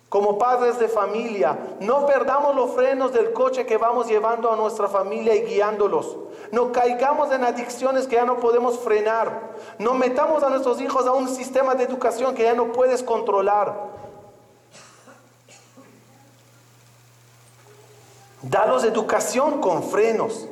[0.10, 1.58] como padres de familia.
[1.80, 6.16] No perdamos los frenos del coche que vamos llevando a nuestra familia y guiándolos.
[6.52, 9.52] No caigamos en adicciones que ya no podemos frenar.
[9.80, 13.97] No metamos a nuestros hijos a un sistema de educación que ya no puedes controlar.
[18.50, 20.48] Dalos educación con frenos.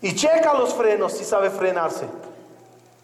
[0.00, 2.06] Y checa los frenos si sabe frenarse.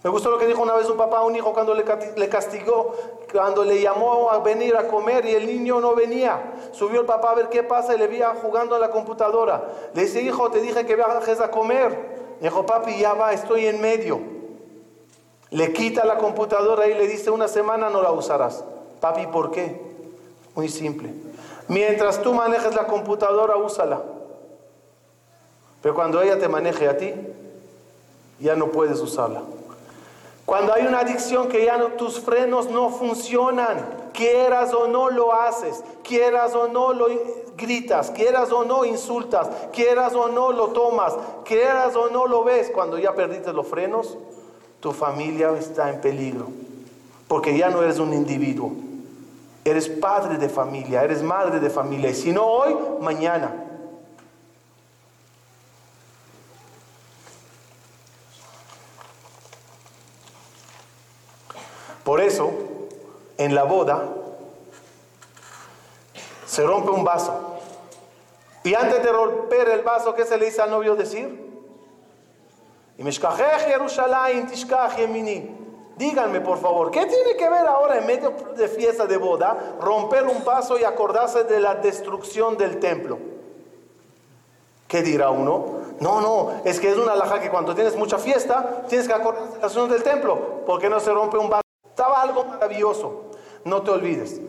[0.02, 2.94] Me gustó lo que dijo una vez un papá a un hijo cuando le castigó,
[3.32, 6.52] cuando le llamó a venir a comer y el niño no venía.
[6.72, 9.64] Subió el papá a ver qué pasa y le veía jugando a la computadora.
[9.94, 12.36] Le dice, hijo, te dije que viajes a comer.
[12.40, 14.20] Dijo, papi, ya va, estoy en medio.
[15.50, 18.62] Le quita la computadora y le dice, una semana no la usarás.
[19.00, 19.80] Papi, ¿por qué?
[20.54, 21.10] Muy simple.
[21.68, 24.02] Mientras tú manejes la computadora, úsala.
[25.82, 27.14] Pero cuando ella te maneje a ti,
[28.40, 29.42] ya no puedes usarla.
[30.46, 35.82] Cuando hay una adicción que ya tus frenos no funcionan, quieras o no lo haces,
[36.02, 37.06] quieras o no lo
[37.56, 42.70] gritas, quieras o no insultas, quieras o no lo tomas, quieras o no lo ves,
[42.70, 44.18] cuando ya perdiste los frenos,
[44.80, 46.48] tu familia está en peligro,
[47.26, 48.72] porque ya no eres un individuo,
[49.64, 52.10] Eres padre de familia, eres madre de familia.
[52.10, 53.64] Y si no hoy, mañana.
[62.04, 62.52] Por eso,
[63.38, 64.04] en la boda,
[66.44, 67.58] se rompe un vaso.
[68.62, 71.42] Y antes de romper el vaso, ¿qué se le dice al novio decir?
[72.98, 75.63] Y Yerushalayim, Tishkach Yemini.
[75.96, 80.24] Díganme, por favor, ¿qué tiene que ver ahora en medio de fiesta de boda romper
[80.24, 83.18] un vaso y acordarse de la destrucción del templo?
[84.88, 85.82] ¿Qué dirá uno?
[86.00, 89.54] No, no, es que es una laja que cuando tienes mucha fiesta tienes que acordarte
[89.54, 90.38] de la destrucción del templo.
[90.66, 91.62] porque no se rompe un vaso?
[91.88, 93.22] Estaba algo maravilloso.
[93.64, 94.40] No te olvides.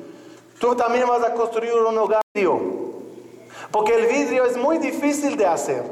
[0.60, 2.22] Tú también vas a construir un hogar.
[3.72, 5.84] Porque el vidrio es muy difícil de hacer.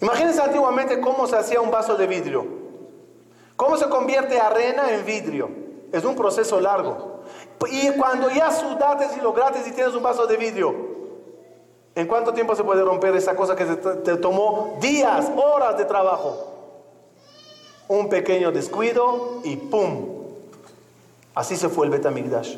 [0.00, 2.65] Imagínense antiguamente cómo se hacía un vaso de vidrio.
[3.56, 5.48] ¿Cómo se convierte arena en vidrio?
[5.92, 7.22] Es un proceso largo.
[7.70, 10.74] Y cuando ya sudates y logrates y tienes un vaso de vidrio,
[11.94, 16.52] ¿en cuánto tiempo se puede romper esa cosa que te tomó días, horas de trabajo?
[17.88, 20.16] Un pequeño descuido y ¡pum!
[21.34, 22.56] Así se fue el Betamigdash.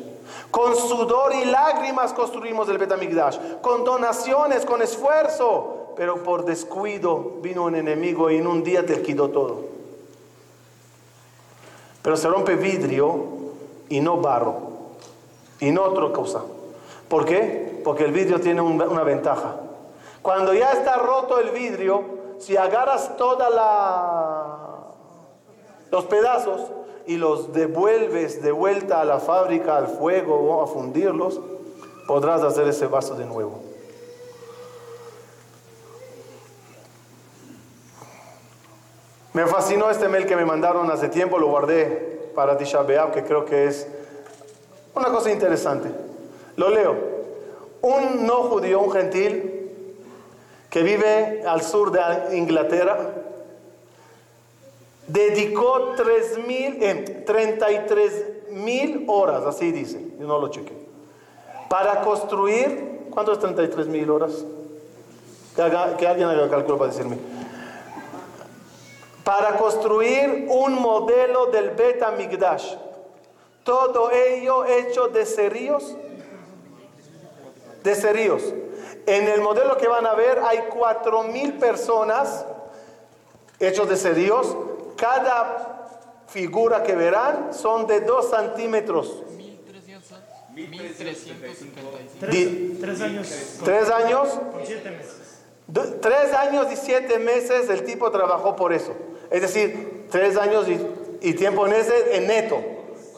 [0.51, 3.37] Con sudor y lágrimas construimos el Betamigdash.
[3.61, 5.93] Con donaciones, con esfuerzo.
[5.95, 9.78] Pero por descuido vino un enemigo y en un día te quitó todo.
[12.01, 13.25] Pero se rompe vidrio
[13.89, 14.57] y no barro.
[15.59, 16.41] Y no otra cosa.
[17.07, 17.81] ¿Por qué?
[17.83, 19.55] Porque el vidrio tiene una ventaja.
[20.21, 22.03] Cuando ya está roto el vidrio,
[22.39, 24.65] si agarras toda la
[25.91, 26.61] los pedazos,
[27.09, 31.41] y los devuelves de vuelta a la fábrica, al fuego o a fundirlos,
[32.05, 33.68] podrás hacer ese vaso de nuevo.
[39.33, 43.45] Me fascinó este mail que me mandaron hace tiempo, lo guardé para Tisha que creo
[43.45, 43.87] que es
[44.95, 45.89] una cosa interesante.
[46.55, 46.95] Lo leo.
[47.81, 49.59] Un no judío, un gentil,
[50.69, 52.97] que vive al sur de Inglaterra,
[55.07, 60.73] dedicó 3 mil, 33 eh, mil horas, así dice, yo no lo chequé,
[61.69, 64.45] para construir, ¿cuánto es 33 mil horas?
[65.55, 65.61] Que,
[66.07, 67.17] alguien haga el cálculo para decirme.
[69.23, 72.75] Para construir un modelo del Beta Migdash.
[73.63, 75.95] Todo ello hecho de cerillos.
[77.83, 78.43] De cerillos.
[79.05, 82.45] En el modelo que van a ver hay cuatro mil personas
[83.59, 84.55] hechos de cerillos
[84.95, 85.79] cada
[86.27, 89.23] figura que verán son de 2 centímetros.
[90.53, 91.79] 1355.
[92.81, 93.59] Tres años.
[93.63, 94.39] Tres años.
[94.65, 95.15] siete meses.
[96.01, 98.93] Tres años y siete meses el tipo trabajó por eso.
[99.29, 100.65] Es decir, tres años
[101.21, 102.59] y, tiempo en ese en neto.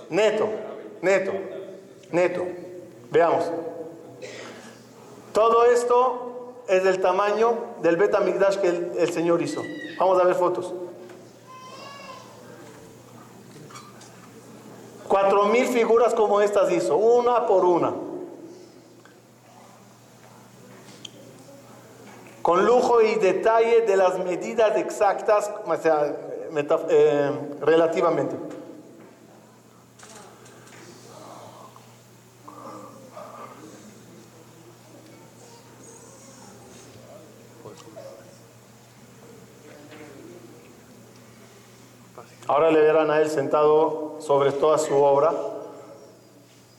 [0.10, 0.50] Neto.
[1.02, 1.32] Neto.
[2.12, 2.46] Neto.
[3.10, 3.46] Veamos.
[5.34, 9.62] Todo esto es del tamaño del beta migdash que el Señor hizo.
[9.98, 10.74] Vamos a ver fotos.
[15.08, 17.94] Cuatro mil figuras como estas hizo, una por una.
[22.42, 26.16] Con lujo y detalle de las medidas exactas, o sea,
[26.90, 27.32] eh,
[27.62, 28.36] relativamente.
[42.48, 45.32] Ahora le verán a él sentado sobre toda su obra.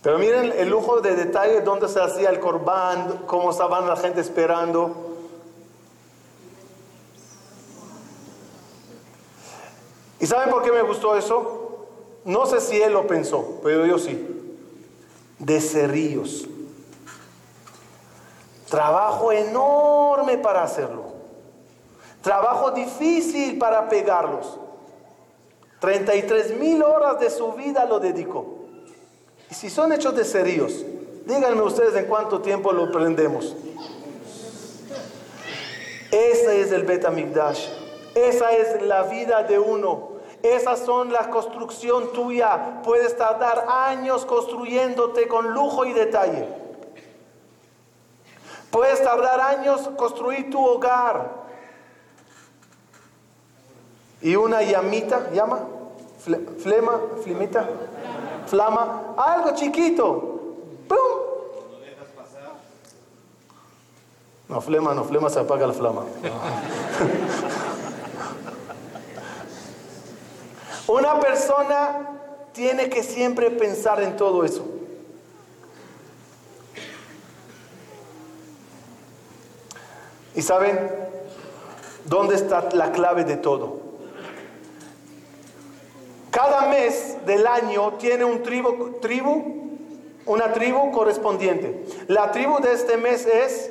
[0.02, 4.20] Pero miren el lujo de detalle donde se hacía el corbán, cómo estaban la gente
[4.20, 5.11] esperando.
[10.22, 11.88] ¿Y saben por qué me gustó eso?
[12.24, 14.24] No sé si él lo pensó, pero yo sí.
[15.40, 16.46] De cerrillos.
[18.70, 21.06] Trabajo enorme para hacerlo.
[22.22, 24.60] Trabajo difícil para pegarlos.
[25.80, 28.46] 33 mil horas de su vida lo dedicó.
[29.50, 30.84] Y si son hechos de cerillos,
[31.26, 33.56] díganme ustedes en cuánto tiempo lo prendemos.
[36.12, 37.66] Ese es el Betamigdash.
[38.14, 40.11] Esa es la vida de uno.
[40.42, 42.80] Esas son la construcción tuya.
[42.82, 46.48] Puedes tardar años construyéndote con lujo y detalle.
[48.70, 51.42] Puedes tardar años construir tu hogar.
[54.20, 55.60] Y una llamita, llama,
[56.58, 57.68] flema, flimita,
[58.46, 60.40] flama, algo chiquito.
[60.88, 60.98] ¡Pum!
[64.48, 66.02] No, flema, no, flema se apaga la flama.
[70.86, 72.08] Una persona
[72.52, 74.64] tiene que siempre pensar en todo eso.
[80.34, 80.90] ¿Y saben
[82.06, 83.80] dónde está la clave de todo?
[86.30, 89.78] Cada mes del año tiene un tribu, tribu,
[90.24, 91.84] una tribu correspondiente.
[92.08, 93.70] La tribu de este mes es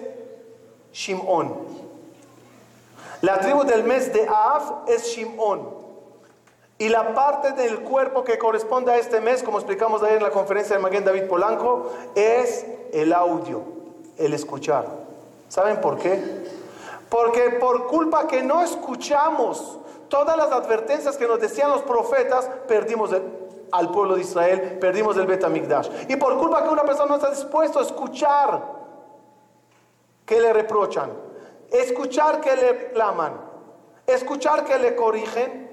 [0.94, 1.56] Shimón.
[3.22, 5.81] La tribu del mes de Av es Shimón.
[6.82, 10.32] Y la parte del cuerpo que corresponde a este mes, como explicamos ayer en la
[10.32, 13.62] conferencia de Maguen David Polanco, es el audio,
[14.18, 14.88] el escuchar.
[15.48, 16.20] ¿Saben por qué?
[17.08, 19.78] Porque por culpa que no escuchamos
[20.10, 23.12] todas las advertencias que nos decían los profetas, perdimos
[23.72, 25.88] al pueblo de Israel, perdimos el Betamigdash.
[26.10, 28.60] Y por culpa que una persona no está dispuesto a escuchar
[30.26, 31.12] que le reprochan,
[31.70, 33.40] escuchar que le claman,
[34.08, 35.71] escuchar que le corrigen,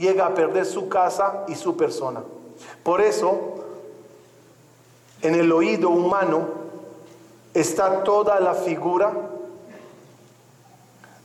[0.00, 2.22] llega a perder su casa y su persona.
[2.82, 3.38] Por eso,
[5.20, 6.48] en el oído humano
[7.52, 9.12] está toda la figura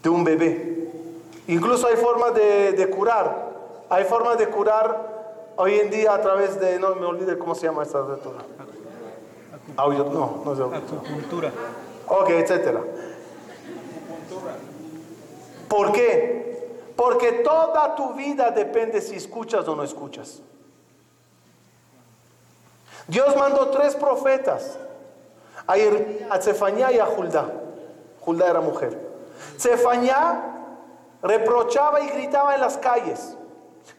[0.04, 0.92] de un bebé.
[1.48, 3.54] Incluso hay formas de, curar.
[3.90, 7.68] Hay formas de curar hoy en día a través de, no me olvide cómo se
[7.68, 8.18] llama esta de
[9.78, 11.52] Audio, no, no es Acupuntura.
[12.08, 12.82] Ok, etcétera.
[15.70, 16.55] ¿Por qué?
[16.96, 20.42] Porque toda tu vida depende si escuchas o no escuchas.
[23.08, 24.78] Dios mandó tres profetas,
[25.68, 27.52] a Cefañá y a Juldá.
[28.22, 29.00] Juldá era mujer.
[29.58, 30.56] Cefañá
[31.22, 33.36] reprochaba y gritaba en las calles.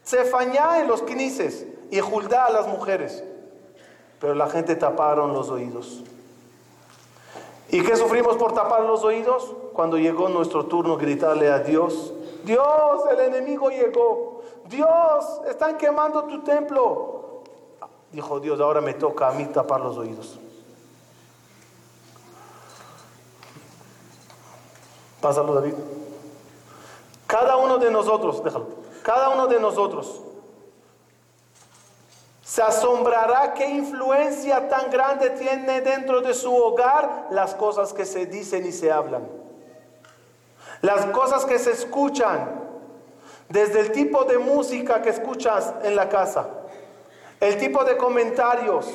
[0.05, 3.23] Cefañá en los quinices y Juldá a las mujeres.
[4.19, 6.03] Pero la gente taparon los oídos.
[7.69, 9.53] ¿Y qué sufrimos por tapar los oídos?
[9.73, 12.13] Cuando llegó nuestro turno gritarle a Dios,
[12.47, 14.41] Dios, el enemigo llegó.
[14.69, 17.43] Dios, están quemando tu templo.
[18.11, 20.39] Dijo Dios, ahora me toca a mí tapar los oídos.
[25.21, 25.73] Pásalo, David.
[27.27, 28.67] Cada uno de nosotros, déjalo,
[29.03, 30.21] cada uno de nosotros
[32.43, 38.25] se asombrará qué influencia tan grande tiene dentro de su hogar las cosas que se
[38.25, 39.36] dicen y se hablan.
[40.81, 42.61] Las cosas que se escuchan,
[43.49, 46.47] desde el tipo de música que escuchas en la casa,
[47.39, 48.87] el tipo de comentarios,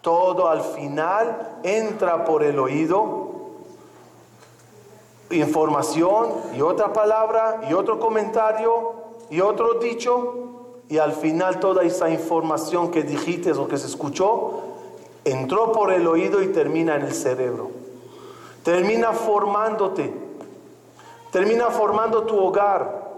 [0.00, 3.28] todo al final entra por el oído,
[5.30, 8.94] información y otra palabra y otro comentario
[9.28, 10.34] y otro dicho,
[10.88, 14.62] y al final toda esa información que dijiste o que se escuchó
[15.24, 17.70] entró por el oído y termina en el cerebro.
[18.62, 20.27] Termina formándote
[21.38, 23.10] termina formando tu hogar.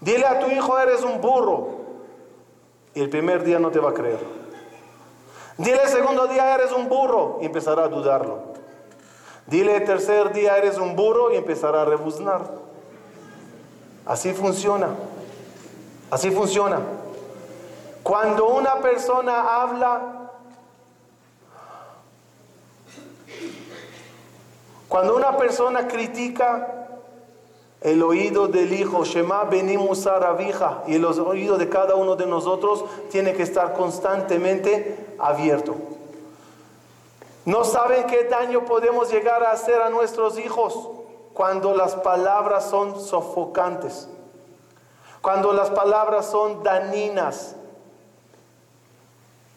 [0.00, 1.68] Dile a tu hijo, eres un burro.
[2.94, 4.20] Y el primer día no te va a creer.
[5.58, 7.40] Dile el segundo día, eres un burro.
[7.42, 8.54] Y empezará a dudarlo.
[9.46, 11.30] Dile el tercer día, eres un burro.
[11.30, 12.40] Y empezará a rebuznar.
[14.06, 14.88] Así funciona.
[16.10, 16.80] Así funciona.
[18.02, 20.30] Cuando una persona habla,
[24.88, 26.83] cuando una persona critica,
[27.84, 32.24] el oído del Hijo, Shema venimos a Rabija, y el oído de cada uno de
[32.24, 35.74] nosotros tiene que estar constantemente abierto.
[37.44, 40.88] No saben qué daño podemos llegar a hacer a nuestros hijos
[41.34, 44.08] cuando las palabras son sofocantes,
[45.20, 47.54] cuando las palabras son dañinas.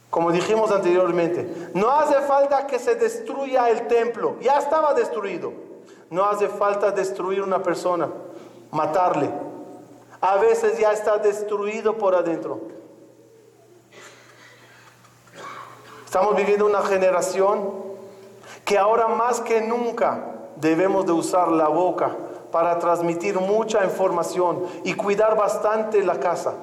[0.09, 5.66] Como dijimos anteriormente, no hace falta que se destruya el templo, ya estaba destruido.
[6.09, 8.09] No hace falta destruir una persona,
[8.71, 9.29] matarle.
[10.21, 12.59] A veces ya está destruido por adentro.
[16.05, 17.87] Estamos viviendo una generación
[18.63, 22.15] que ahora más que nunca debemos de usar la boca
[22.51, 26.53] para transmitir mucha información y cuidar bastante la casa.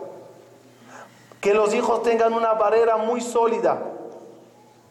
[1.41, 3.79] Que los hijos tengan una barrera muy sólida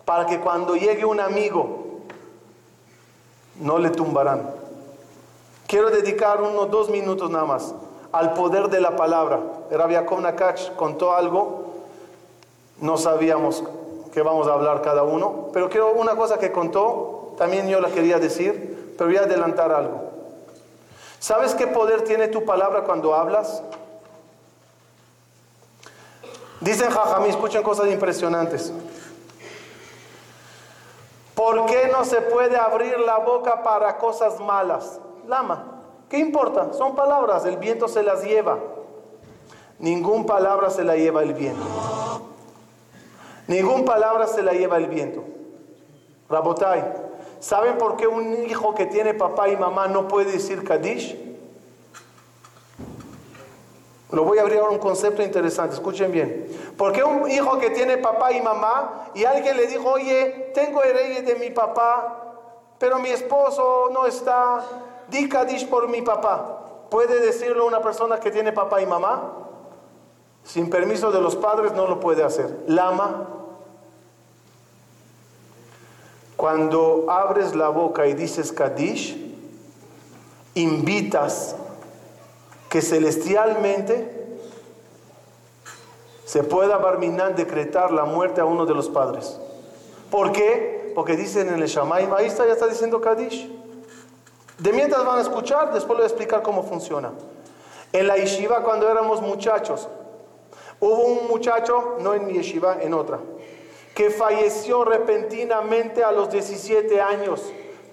[0.05, 1.82] para que cuando llegue un amigo
[3.59, 4.49] no le tumbarán.
[5.67, 7.73] Quiero dedicar unos dos minutos nada más
[8.11, 9.41] al poder de la palabra.
[9.71, 11.73] Rabbi Yaakov Nakach contó algo,
[12.79, 13.63] no sabíamos
[14.13, 17.89] que vamos a hablar cada uno, pero quiero una cosa que contó, también yo la
[17.89, 20.11] quería decir, pero voy a adelantar algo.
[21.19, 23.63] ¿Sabes qué poder tiene tu palabra cuando hablas?
[26.61, 28.71] Dicen Jajamí, escuchen cosas impresionantes.
[31.35, 34.99] ¿Por qué no se puede abrir la boca para cosas malas?
[35.27, 36.73] Lama, ¿qué importa?
[36.73, 38.59] Son palabras, el viento se las lleva.
[39.79, 41.63] Ningún palabra se la lleva el viento.
[43.47, 45.23] Ningún palabra se la lleva el viento.
[46.29, 46.83] Rabotai,
[47.39, 51.32] ¿saben por qué un hijo que tiene papá y mamá no puede decir Kadish?
[54.13, 56.47] Lo voy a abrir ahora un concepto interesante, escuchen bien.
[56.77, 61.23] Porque un hijo que tiene papá y mamá y alguien le dijo, oye, tengo herencia
[61.23, 62.35] de mi papá,
[62.77, 64.63] pero mi esposo no está,
[65.07, 66.59] di Kadish por mi papá.
[66.91, 69.33] ¿Puede decirlo una persona que tiene papá y mamá?
[70.43, 72.65] Sin permiso de los padres no lo puede hacer.
[72.67, 73.27] Lama.
[76.37, 79.17] Cuando abres la boca y dices Kadish,
[80.53, 81.55] invitas
[82.73, 84.09] que celestialmente
[86.25, 89.39] se pueda Barminan decretar la muerte a uno de los padres.
[90.09, 90.91] ¿Por qué?
[90.95, 93.47] Porque dicen en el Shamaim, ahí está, ya está diciendo Kadish.
[94.57, 97.11] De mientras van a escuchar, después les voy a explicar cómo funciona.
[97.91, 99.87] En la yeshiva, cuando éramos muchachos,
[100.79, 103.19] hubo un muchacho, no en mi yeshiva, en otra,
[103.93, 107.43] que falleció repentinamente a los 17 años,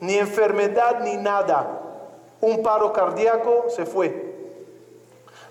[0.01, 1.83] ni enfermedad ni nada.
[2.41, 4.30] Un paro cardíaco se fue.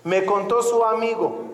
[0.04, 1.50] Me contó su amigo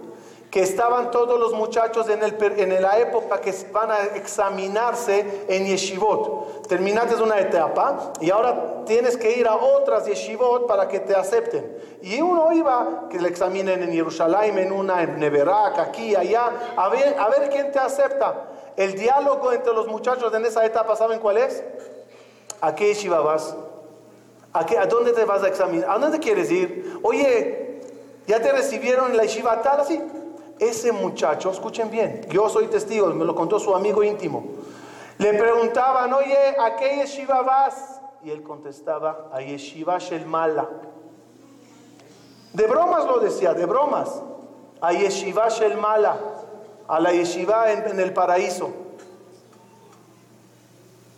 [0.50, 5.66] que estaban todos los muchachos en, el, en la época que van a examinarse en
[5.66, 6.66] yeshivot.
[6.66, 11.76] Terminaste una etapa y ahora tienes que ir a otras yeshivot para que te acepten.
[12.00, 16.88] Y uno iba, que le examinen en Jerusalén, en una, en Neverak, aquí, allá, a
[16.88, 18.48] ver, a ver quién te acepta.
[18.76, 21.62] El diálogo entre los muchachos en esa etapa, ¿saben cuál es?
[22.60, 23.54] ¿A qué yeshiva vas?
[24.52, 25.90] ¿A, qué, ¿A dónde te vas a examinar?
[25.90, 26.98] ¿A dónde quieres ir?
[27.02, 27.65] Oye,
[28.26, 30.02] ¿Ya te recibieron en la yeshiva tal así?
[30.58, 34.44] Ese muchacho, escuchen bien, yo soy testigo, me lo contó su amigo íntimo.
[35.18, 38.00] Le preguntaban, oye, ¿a qué yeshiva vas?
[38.22, 40.68] Y él contestaba, a yeshiva Mala.
[42.52, 44.22] De bromas lo decía, de bromas.
[44.80, 45.48] A yeshiva
[45.80, 46.18] Mala,
[46.88, 48.70] a la yeshiva en el paraíso.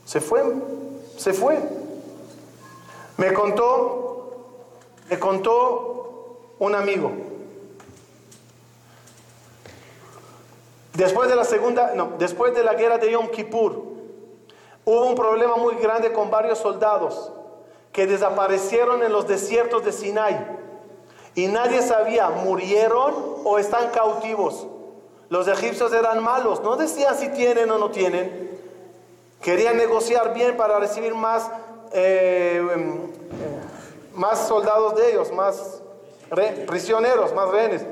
[0.04, 0.42] Se fue,
[1.16, 1.58] se fue.
[3.16, 4.32] Me contó,
[5.10, 6.07] me contó
[6.58, 7.12] un amigo.
[10.94, 13.84] Después de la segunda, no, después de la guerra de Yom Kippur,
[14.84, 17.30] hubo un problema muy grande con varios soldados
[17.92, 20.58] que desaparecieron en los desiertos de Sinai.
[21.34, 24.66] Y nadie sabía, murieron o están cautivos.
[25.28, 28.58] Los egipcios eran malos, no decían si tienen o no tienen.
[29.40, 31.48] Querían negociar bien para recibir más,
[31.92, 33.10] eh, em, eh,
[34.14, 35.80] más soldados de ellos, más
[36.66, 37.84] prisioneros, más rehenes.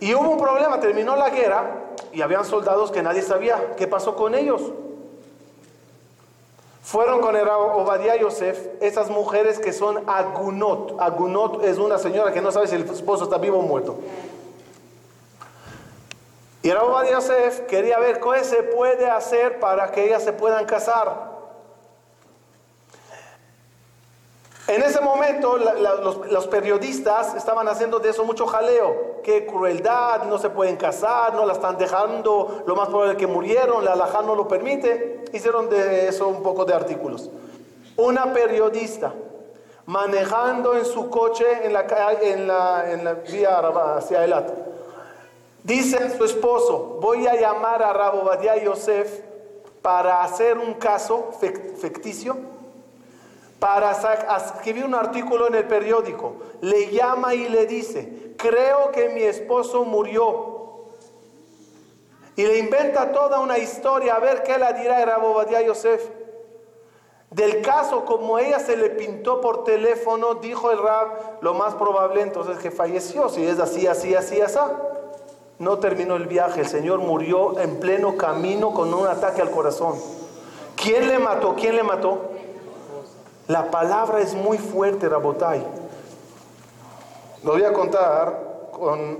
[0.00, 4.16] Y hubo un problema, terminó la guerra y habían soldados que nadie sabía qué pasó
[4.16, 4.60] con ellos.
[6.82, 11.00] Fueron con el Obadiah Yosef, esas mujeres que son agunot.
[11.00, 13.98] Agunot es una señora que no sabe si el esposo está vivo o muerto.
[16.62, 20.64] Y el Obadiah Yosef quería ver qué se puede hacer para que ellas se puedan
[20.66, 21.31] casar.
[24.68, 29.20] En ese momento los, periodistas estaban haciendo de eso mucho jaleo.
[29.24, 33.26] Qué crueldad, no se pueden casar, no la están dejando, lo más probable es que
[33.26, 35.24] murieron, la alajá no lo permite.
[35.32, 37.28] Hicieron de eso un poco de artículos.
[37.96, 39.12] Una periodista
[39.86, 41.84] manejando en su coche en la,
[42.20, 44.48] en la, en la vía hacia Elat.
[45.64, 49.22] Dice a su esposo, voy a llamar a Rabo Badia Yosef
[49.80, 51.30] para hacer un caso
[51.78, 52.61] ficticio
[53.62, 53.92] para
[54.38, 56.34] escribir un artículo en el periódico.
[56.62, 60.88] Le llama y le dice, creo que mi esposo murió.
[62.34, 66.02] Y le inventa toda una historia, a ver qué la dirá Rabobadía Yosef.
[67.30, 72.20] Del caso, como ella se le pintó por teléfono, dijo el Rab, lo más probable
[72.20, 74.58] entonces que falleció, si es así, así, así, así.
[75.60, 79.94] No terminó el viaje, el Señor murió en pleno camino con un ataque al corazón.
[80.74, 81.54] ¿Quién le mató?
[81.54, 82.31] ¿Quién le mató?
[83.48, 85.64] La palabra es muy fuerte, Rabotai.
[87.44, 89.18] Lo voy a contar con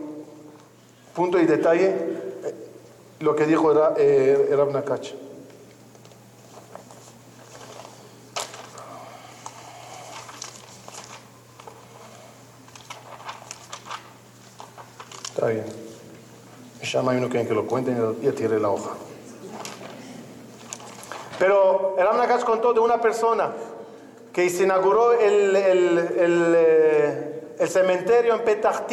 [1.12, 2.54] punto y detalle eh,
[3.20, 5.12] lo que dijo eh, Rab Nakach.
[15.34, 15.64] Está bien.
[16.80, 18.90] Me llama y uno quiere que lo cuente y ya tiré la hoja.
[21.40, 23.52] Pero Rab Nakach contó de una persona
[24.32, 28.86] que se inauguró el, eh, el, cementerio en Petah.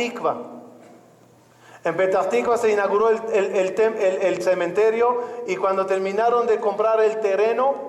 [1.86, 7.88] En Petah se inauguró el, cementerio y cuando terminaron de comprar el terreno,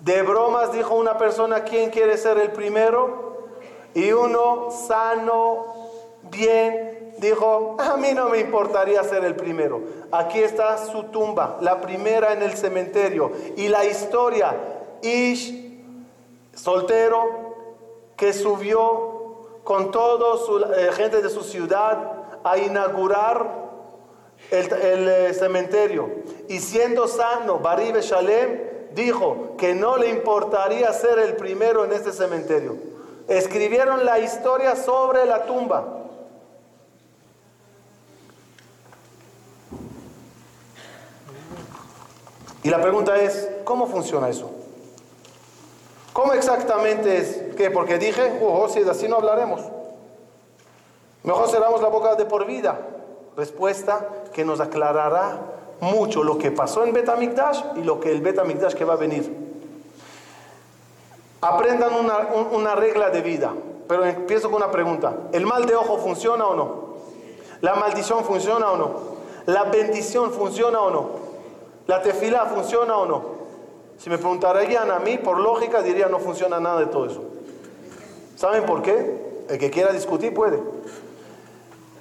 [0.00, 3.46] de bromas dijo una persona, ¿quién quiere ser el primero?
[3.94, 5.66] Y uno sano,
[6.30, 9.80] bien, dijo, a mí no me importaría ser el primero.
[10.10, 13.30] Aquí está su tumba, la primera en el cementerio.
[13.56, 14.56] Y la historia,
[15.02, 15.67] Ish
[16.58, 17.54] soltero
[18.16, 23.68] que subió con toda su eh, gente de su ciudad a inaugurar
[24.50, 26.10] el, eh, cementerio.
[26.48, 28.60] Y siendo sano, Baribe Shalem
[28.94, 32.76] dijo que no le importaría ser el primero en este cementerio.
[33.28, 35.94] Escribieron la historia sobre la tumba.
[42.62, 44.57] Y la pregunta es, ¿cómo funciona eso?
[46.12, 47.54] ¿Cómo exactamente es?
[47.56, 47.70] ¿Qué?
[47.70, 49.60] Porque dije, oh, si es así no hablaremos.
[51.22, 52.78] Mejor cerramos la boca de por vida.
[53.36, 55.38] Respuesta que nos aclarará
[55.80, 59.48] mucho lo que pasó en Betamikdash y lo que el Betamikdash que va a venir.
[61.40, 62.18] Aprendan una,
[62.52, 63.52] una regla de vida,
[63.86, 65.14] pero empiezo con una pregunta.
[65.32, 66.88] ¿El mal de ojo funciona o no?
[67.60, 68.90] ¿La maldición funciona o no?
[69.46, 71.10] ¿La bendición funciona o no?
[71.86, 73.37] ¿La tefila funciona o no?
[73.98, 77.24] Si me preguntarían a mí, por lógica diría no funciona nada de todo eso.
[78.36, 79.44] ¿Saben por qué?
[79.48, 80.60] El que quiera discutir puede.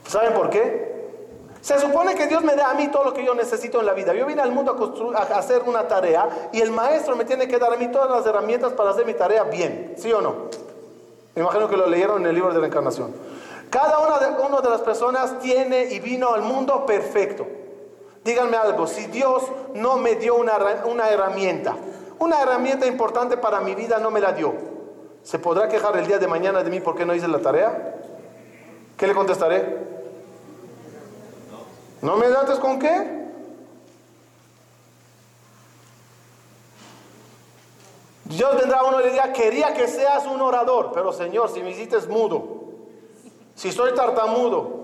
[0.08, 0.96] ¿Saben por qué?
[1.62, 3.94] Se supone que Dios me da a mí todo lo que yo necesito en la
[3.94, 4.14] vida.
[4.14, 4.78] Yo vine al mundo
[5.16, 8.10] a, a, hacer una tarea y el maestro me tiene que dar a mí todas
[8.10, 9.96] las herramientas para hacer mi tarea bien.
[9.98, 10.36] ¿Sí o no?
[11.36, 13.14] Me imagino que lo leyeron en el libro de la encarnación.
[13.70, 17.46] Cada una de, una de las personas tiene y vino al mundo perfecto.
[18.28, 19.42] Díganme algo, si Dios
[19.74, 21.78] no me dio una, una herramienta,
[22.20, 24.54] una herramienta importante para mi vida no me la dio,
[25.24, 27.96] ¿se podrá quejar el día de mañana de mí porque no hice la tarea?
[28.98, 29.78] ¿Qué le contestaré?
[32.02, 33.30] ¿No me dates con qué?
[38.26, 41.70] Dios vendrá uno y le dirá, quería que seas un orador, pero Señor, si me
[41.70, 42.74] hiciste mudo,
[43.56, 44.77] si soy tartamudo,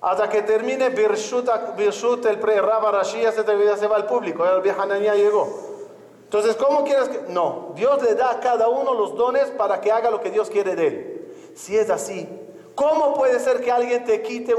[0.00, 4.62] hasta que termine Birshut, el pre Rabba Rashi, ya se, se va al público, el
[4.62, 5.46] viejo ya llegó.
[6.24, 7.20] Entonces, ¿cómo quieres que.?
[7.28, 10.48] No, Dios le da a cada uno los dones para que haga lo que Dios
[10.48, 11.32] quiere de él.
[11.54, 12.28] Si es así,
[12.74, 14.54] ¿cómo puede ser que alguien te quite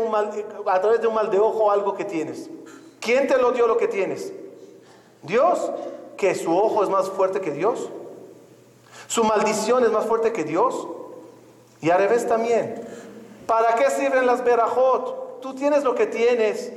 [0.67, 2.49] a través de un mal de ojo algo que tienes?
[2.99, 4.31] ¿Quién te lo dio lo que tienes?
[5.23, 5.71] ¿Dios?
[6.17, 7.89] ¿Que su ojo es más fuerte que Dios?
[9.07, 10.87] ¿Su maldición es más fuerte que Dios?
[11.81, 12.85] Y al revés también.
[13.47, 15.20] ¿Para qué sirven las verajot?
[15.41, 16.71] Tú tienes lo que tienes.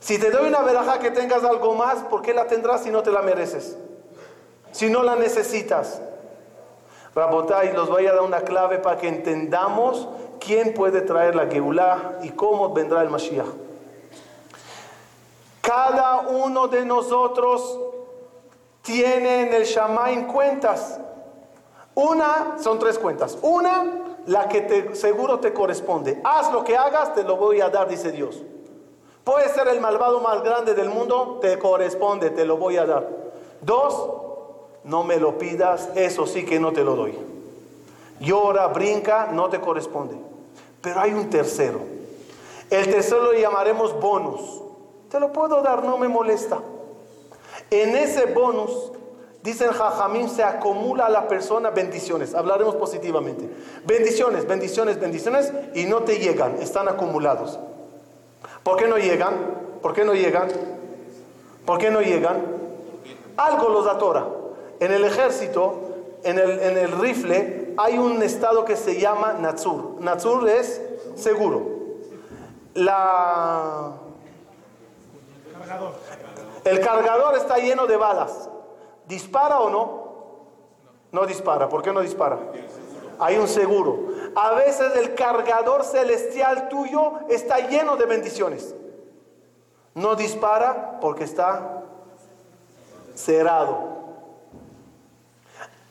[0.00, 3.02] Si te doy una veraja que tengas algo más, ¿por qué la tendrás si no
[3.02, 3.76] te la mereces?
[4.72, 6.00] Si no la necesitas.
[7.14, 12.18] Rabotai, los voy a dar una clave para que entendamos quién puede traer la Geulah
[12.22, 13.46] y cómo vendrá el Mashiach.
[15.60, 17.78] Cada uno de nosotros
[18.82, 20.98] tiene en el Shamaim cuentas.
[21.94, 23.36] Una, son tres cuentas.
[23.42, 26.20] Una, la que te, seguro te corresponde.
[26.24, 28.42] Haz lo que hagas, te lo voy a dar, dice Dios.
[29.24, 33.08] Puede ser el malvado más grande del mundo, te corresponde, te lo voy a dar.
[33.60, 34.10] Dos,
[34.84, 37.16] no me lo pidas, eso sí que no te lo doy.
[38.20, 40.16] Llora, brinca, no te corresponde.
[40.80, 41.80] Pero hay un tercero.
[42.70, 44.62] El tercero lo llamaremos bonus.
[45.10, 46.60] Te lo puedo dar, no me molesta.
[47.70, 48.92] En ese bonus
[49.42, 52.34] Dicen Jajamín, se acumula a la persona bendiciones.
[52.34, 53.48] Hablaremos positivamente.
[53.86, 57.58] Bendiciones, bendiciones, bendiciones y no te llegan, están acumulados.
[58.62, 59.34] ¿Por qué no llegan?
[59.80, 60.48] ¿Por qué no llegan?
[61.64, 62.42] ¿Por qué no llegan?
[63.38, 64.26] Algo los atora.
[64.78, 65.80] En el ejército,
[66.22, 70.00] en el, en el rifle, hay un estado que se llama Natsur.
[70.00, 70.82] Natsur es
[71.14, 71.62] seguro.
[72.74, 73.92] La...
[76.64, 78.50] El cargador está lleno de balas.
[79.10, 80.00] ¿Dispara o no?
[81.10, 81.68] No dispara.
[81.68, 82.38] ¿Por qué no dispara?
[83.18, 84.06] Hay un seguro.
[84.36, 88.72] A veces el cargador celestial tuyo está lleno de bendiciones.
[89.96, 91.82] No dispara porque está
[93.16, 93.98] cerrado.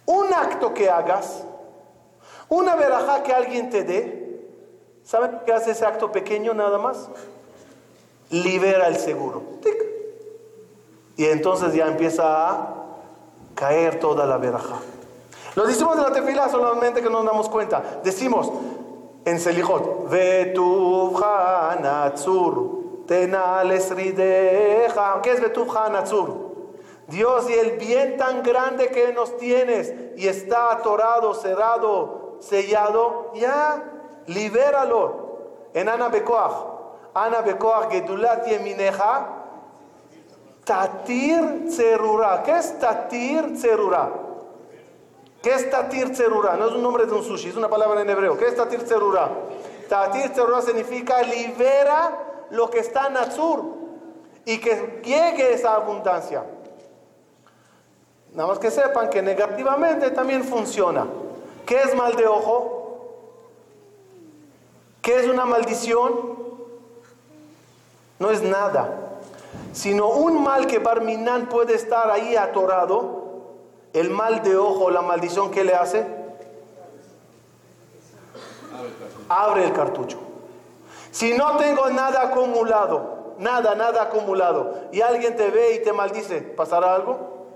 [0.05, 1.43] Un acto que hagas,
[2.47, 4.49] una verajá que alguien te dé,
[5.03, 7.09] ¿saben qué hace ese acto pequeño nada más?
[8.29, 9.43] Libera el seguro.
[11.17, 12.78] Y entonces ya empieza a
[13.59, 14.77] caer toda la veraja.
[15.55, 17.99] Lo decimos de la tefila solamente que no nos damos cuenta.
[18.03, 18.49] Decimos
[19.25, 22.79] en Selijot, Vetuvja Natsur.
[23.05, 23.23] ¿Qué
[25.25, 26.49] es Vetuvja Natsur?
[27.07, 33.83] Dios y el bien tan grande que nos tienes y está atorado, cerrado, sellado, ya,
[34.27, 35.27] libéralo.
[35.73, 36.53] En Ana Bekoach,
[37.13, 39.38] Ana Bekoach Gedulat Yemineja,
[40.69, 42.43] Tatir Cerura.
[42.43, 44.07] ¿Qué es Tatir Cerura?
[45.41, 46.57] ¿Qué es Tatir Cerura?
[46.57, 48.37] No es un nombre de un sushi, es una palabra en hebreo.
[48.37, 49.31] ¿Qué es Tatir Cerura?
[49.89, 53.63] Tatir Cerura significa libera lo que está en Azur
[54.45, 56.43] y que llegue esa abundancia.
[58.35, 61.07] Nada más que sepan que negativamente también funciona.
[61.65, 63.15] ¿Qué es mal de ojo?
[65.01, 66.37] ¿Qué es una maldición?
[68.19, 69.08] No es nada,
[69.71, 73.19] sino un mal que Barminan puede estar ahí atorado.
[73.93, 76.05] El mal de ojo, la maldición, ¿qué le hace?
[79.27, 80.19] Abre el cartucho.
[81.11, 86.41] Si no tengo nada acumulado, nada, nada acumulado, y alguien te ve y te maldice,
[86.41, 87.47] ¿pasará algo?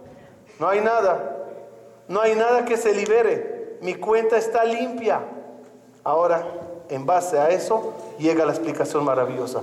[0.59, 1.37] No hay nada.
[2.07, 3.77] No hay nada que se libere.
[3.81, 5.21] Mi cuenta está limpia.
[6.03, 6.45] Ahora,
[6.89, 9.61] en base a eso, llega la explicación maravillosa.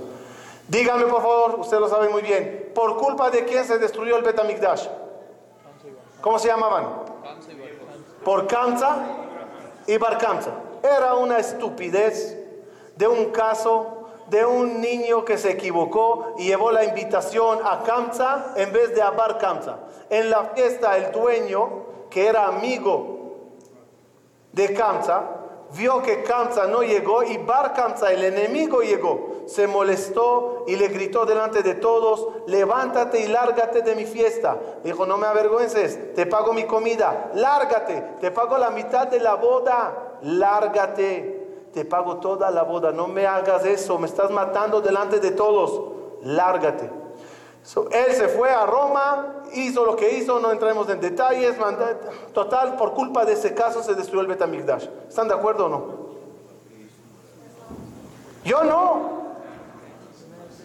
[0.71, 4.23] Díganme, por favor, ustedes lo saben muy bien, ¿por culpa de quién se destruyó el
[4.23, 4.87] Betamigdash?
[6.21, 6.87] ¿Cómo se llamaban?
[8.23, 9.05] Por Kamsa
[9.85, 10.51] y Bar Kamsa.
[10.81, 12.37] Era una estupidez
[12.95, 18.53] de un caso de un niño que se equivocó y llevó la invitación a Kamsa
[18.55, 19.77] en vez de a Bar Kamsa.
[20.09, 23.49] En la fiesta el dueño, que era amigo
[24.53, 25.40] de Kamsa,
[25.75, 29.29] vio que Kamsa no llegó y Bar Kamsa, el enemigo, llegó.
[29.45, 34.57] Se molestó y le gritó delante de todos, levántate y lárgate de mi fiesta.
[34.83, 39.35] Dijo, no me avergüences, te pago mi comida, lárgate, te pago la mitad de la
[39.35, 41.41] boda, lárgate
[41.73, 45.81] te pago toda la boda, no me hagas eso, me estás matando delante de todos,
[46.23, 46.89] lárgate.
[47.91, 51.55] él se fue a Roma, hizo lo que hizo, no entremos en detalles,
[52.33, 54.87] total, por culpa de ese caso se destruyó el Betamigdash.
[55.07, 55.85] ¿Están de acuerdo o no?
[58.43, 59.21] Yo no.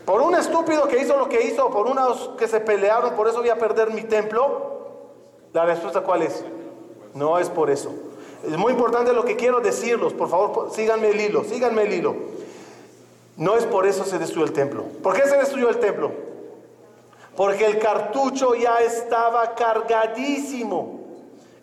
[0.05, 3.41] Por un estúpido que hizo lo que hizo, por unos que se pelearon, por eso
[3.41, 4.76] voy a perder mi templo.
[5.53, 6.45] La respuesta cuál es?
[7.14, 7.93] No es por eso.
[8.47, 10.12] Es muy importante lo que quiero decirlos.
[10.12, 12.14] Por favor, síganme el hilo, síganme el hilo.
[13.37, 14.84] No es por eso se destruyó el templo.
[15.03, 16.26] ¿Por qué se destruyó el templo?
[17.37, 21.01] Porque el cartucho ya estaba cargadísimo.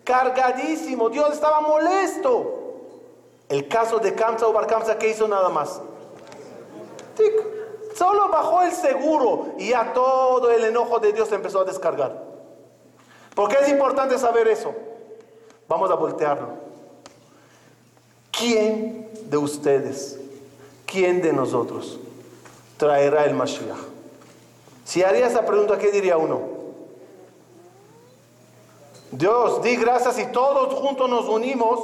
[0.04, 1.10] Cargadísimo.
[1.10, 2.60] Dios estaba molesto.
[3.48, 5.80] El caso de Kamsa o Bar Kamsa, ¿qué hizo nada más?
[7.94, 12.22] Solo bajó el seguro y ya todo el enojo de Dios empezó a descargar.
[13.34, 14.74] ¿Por qué es importante saber eso?
[15.68, 16.48] Vamos a voltearlo.
[18.30, 20.18] ¿Quién de ustedes,
[20.86, 21.98] quién de nosotros
[22.76, 23.93] traerá el Mashiach?
[24.94, 26.40] Si haría esa pregunta, ¿qué diría uno?
[29.10, 31.80] Dios, di gracias y todos juntos nos unimos.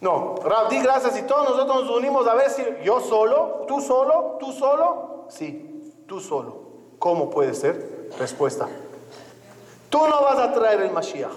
[0.00, 0.36] No,
[0.70, 4.50] di gracias y todos nosotros nos unimos a ver si yo solo, tú solo, tú
[4.52, 5.26] solo.
[5.28, 6.56] Sí, tú solo.
[6.98, 8.08] ¿Cómo puede ser?
[8.18, 8.66] Respuesta.
[9.90, 11.34] Tú no vas a traer el Mashiach.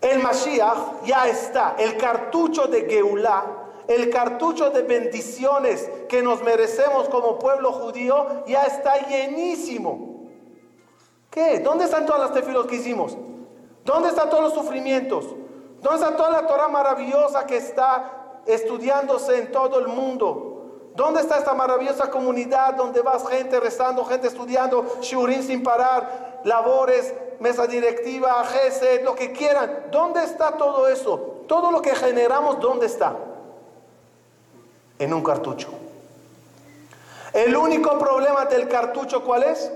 [0.00, 7.08] El Mashiach ya está, el cartucho de Geulah, el cartucho de bendiciones que nos merecemos
[7.08, 10.28] como pueblo judío ya está llenísimo.
[11.30, 11.60] ¿Qué?
[11.60, 13.16] ¿Dónde están todas las tefilos que hicimos?
[13.84, 15.26] ¿Dónde están todos los sufrimientos?
[15.82, 20.90] ¿Dónde está toda la Torah maravillosa que está estudiándose en todo el mundo?
[20.94, 27.12] ¿Dónde está esta maravillosa comunidad donde vas gente rezando, gente estudiando, shurin sin parar, labores,
[27.40, 29.86] mesa directiva, GESED, lo que quieran.
[29.90, 31.42] ¿Dónde está todo eso?
[31.48, 33.16] Todo lo que generamos, ¿dónde está?
[34.98, 35.68] En un cartucho.
[37.32, 39.70] El único problema del cartucho, ¿cuál es?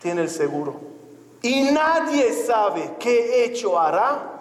[0.00, 0.74] Tiene el seguro.
[1.42, 4.32] Y nadie sabe qué hecho hará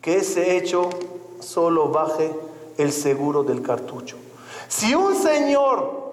[0.00, 0.90] que ese hecho
[1.40, 2.30] solo baje
[2.76, 4.16] el seguro del cartucho.
[4.68, 6.08] Si un señor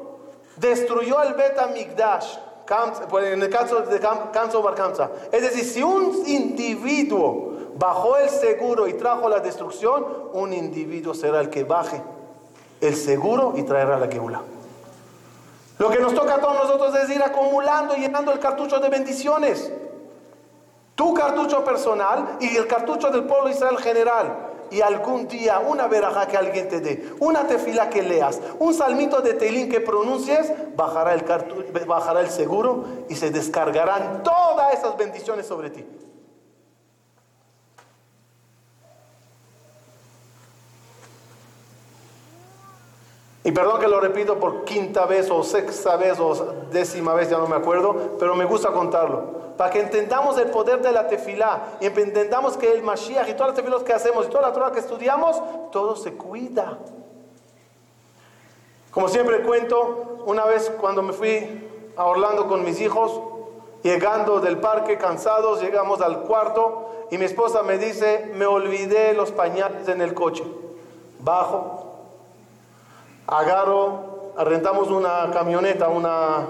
[0.58, 2.38] destruyó el Beta Migdash
[3.10, 8.94] pues, en el caso de Kamsa Es decir, si un individuo bajó el seguro y
[8.94, 12.02] trajo la destrucción, un individuo será el que baje
[12.82, 14.42] el seguro y traerá la geula.
[15.78, 18.90] Lo que nos toca a todos nosotros es ir acumulando y llenando el cartucho de
[18.90, 19.72] bendiciones.
[20.96, 26.28] Tu cartucho personal y el cartucho del pueblo Israel general y algún día una veraja
[26.28, 31.14] que alguien te dé, una tefila que leas, un salmito de telín que pronuncies, bajará
[31.14, 31.26] el,
[31.86, 35.86] bajará el seguro y se descargarán todas esas bendiciones sobre ti.
[43.46, 46.34] Y perdón que lo repito por quinta vez o sexta vez o
[46.72, 49.54] décima vez, ya no me acuerdo, pero me gusta contarlo.
[49.56, 53.50] Para que entendamos el poder de la tefilá y entendamos que el Mashiach y todas
[53.50, 55.40] las tefilas que hacemos y toda la Torah que estudiamos,
[55.72, 56.80] todo se cuida.
[58.90, 63.22] Como siempre cuento, una vez cuando me fui a Orlando con mis hijos,
[63.84, 69.32] llegando del parque cansados, llegamos al cuarto y mi esposa me dice, me olvidé los
[69.32, 70.44] pañales en el coche.
[71.20, 71.85] Bajo,
[73.28, 76.48] agarro, rentamos una camioneta, una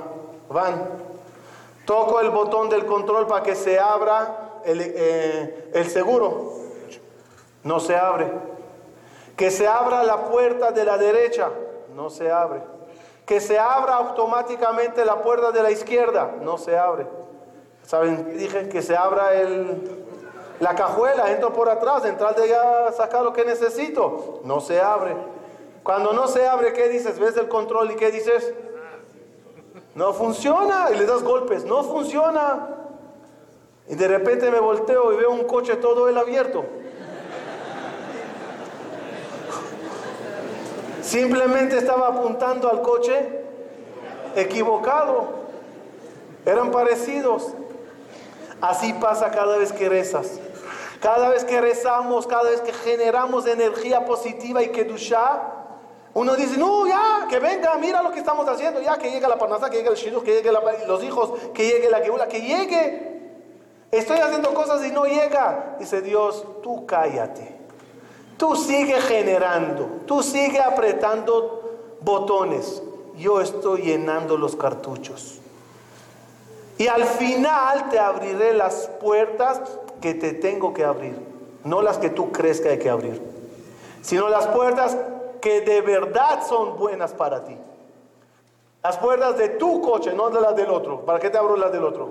[0.50, 0.90] van,
[1.86, 6.54] toco el botón del control para que se abra el, eh, el seguro,
[7.64, 8.32] no se abre.
[9.36, 11.50] Que se abra la puerta de la derecha,
[11.94, 12.62] no se abre.
[13.26, 17.08] Que se abra automáticamente la puerta de la izquierda, no se abre.
[17.84, 18.38] ¿Saben?
[18.38, 20.06] Dije que se abra el,
[20.60, 24.40] la cajuela, entro por atrás, entrar de allá, sacar lo que necesito.
[24.44, 25.16] No se abre.
[25.86, 27.20] Cuando no se abre, ¿qué dices?
[27.20, 28.56] ¿Ves el control y qué dices?
[29.94, 30.88] No funciona.
[30.92, 31.64] Y le das golpes.
[31.64, 32.70] No funciona.
[33.88, 36.66] Y de repente me volteo y veo un coche todo el abierto.
[41.04, 43.44] Simplemente estaba apuntando al coche
[44.36, 45.28] equivocado.
[46.48, 47.54] Eran parecidos.
[48.60, 50.40] Así pasa cada vez que rezas.
[51.00, 55.55] Cada vez que rezamos, cada vez que generamos energía positiva y que dusha,
[56.16, 59.38] uno dice, no, ya, que venga, mira lo que estamos haciendo, ya, que llegue la
[59.38, 60.50] parnasa, que llegue el shidu, que llegue
[60.88, 63.16] los hijos, que llegue la geula, que llegue.
[63.92, 65.76] Estoy haciendo cosas y no llega.
[65.78, 67.58] Dice Dios, tú cállate.
[68.38, 72.82] Tú sigue generando, tú sigue apretando botones.
[73.18, 75.40] Yo estoy llenando los cartuchos.
[76.78, 79.62] Y al final te abriré las puertas
[80.00, 81.20] que te tengo que abrir.
[81.66, 83.22] No las que tú crees que hay que abrir.
[84.02, 84.96] Sino las puertas
[85.46, 87.56] que de verdad son buenas para ti.
[88.82, 91.02] Las puertas de tu coche, no de las del otro.
[91.02, 92.10] ¿Para qué te abro las del otro?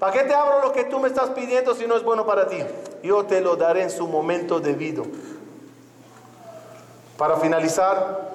[0.00, 2.48] ¿Para qué te abro lo que tú me estás pidiendo si no es bueno para
[2.48, 2.58] ti?
[3.04, 5.04] Yo te lo daré en su momento debido.
[7.16, 8.32] Para finalizar,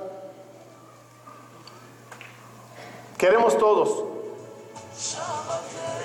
[3.17, 4.05] queremos todos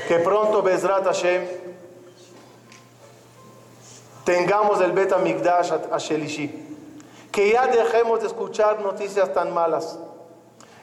[0.08, 1.46] que pronto Bezrat Hashem
[4.24, 6.63] tengamos el Beta Migdash a Shelishi.
[7.34, 9.98] Que ya dejemos de escuchar noticias tan malas.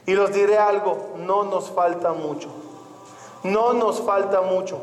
[0.06, 2.49] Y los diré algo, no nos falta mucho.
[3.43, 4.82] No nos falta mucho.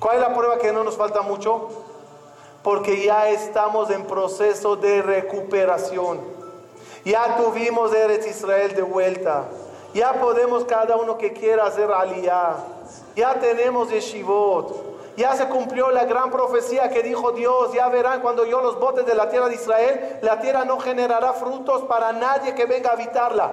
[0.00, 1.68] ¿Cuál es la prueba que no nos falta mucho?
[2.64, 6.18] Porque ya estamos en proceso de recuperación.
[7.04, 9.44] Ya tuvimos Eretz Israel de vuelta.
[9.94, 12.56] Ya podemos cada uno que quiera hacer aliyah.
[13.14, 14.91] Ya tenemos yeshivot.
[15.22, 17.72] Ya se cumplió la gran profecía que dijo Dios.
[17.72, 21.32] Ya verán cuando yo los botes de la tierra de Israel, la tierra no generará
[21.32, 23.52] frutos para nadie que venga a habitarla.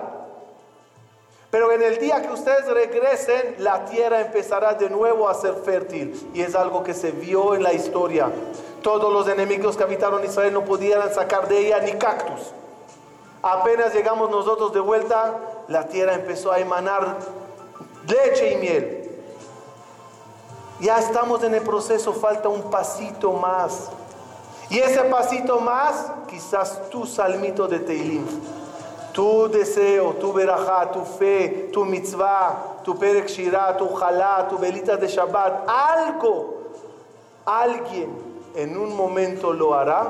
[1.52, 6.32] Pero en el día que ustedes regresen, la tierra empezará de nuevo a ser fértil.
[6.34, 8.32] Y es algo que se vio en la historia.
[8.82, 12.52] Todos los enemigos que habitaron Israel no pudieran sacar de ella ni cactus.
[13.44, 17.18] Apenas llegamos nosotros de vuelta, la tierra empezó a emanar
[18.08, 18.99] leche y miel.
[20.80, 23.90] Ya estamos en el proceso, falta un pasito más.
[24.70, 28.26] Y ese pasito más, quizás tu salmito de Teilim,
[29.12, 33.28] tu deseo, tu verajá, tu fe, tu mitzvah, tu perek
[33.78, 36.60] tu jalá, tu velita de Shabbat, algo,
[37.46, 38.10] alguien
[38.56, 40.08] en un momento lo hará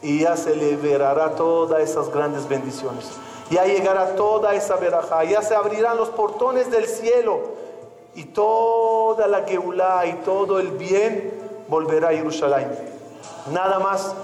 [0.00, 3.10] y ya se liberará todas esas grandes bendiciones.
[3.50, 7.61] Ya llegará toda esa verajá, ya se abrirán los portones del cielo
[8.14, 11.32] y toda la Geulah y todo el bien
[11.68, 12.68] volverá a Jerusalén.
[13.50, 14.14] Nada más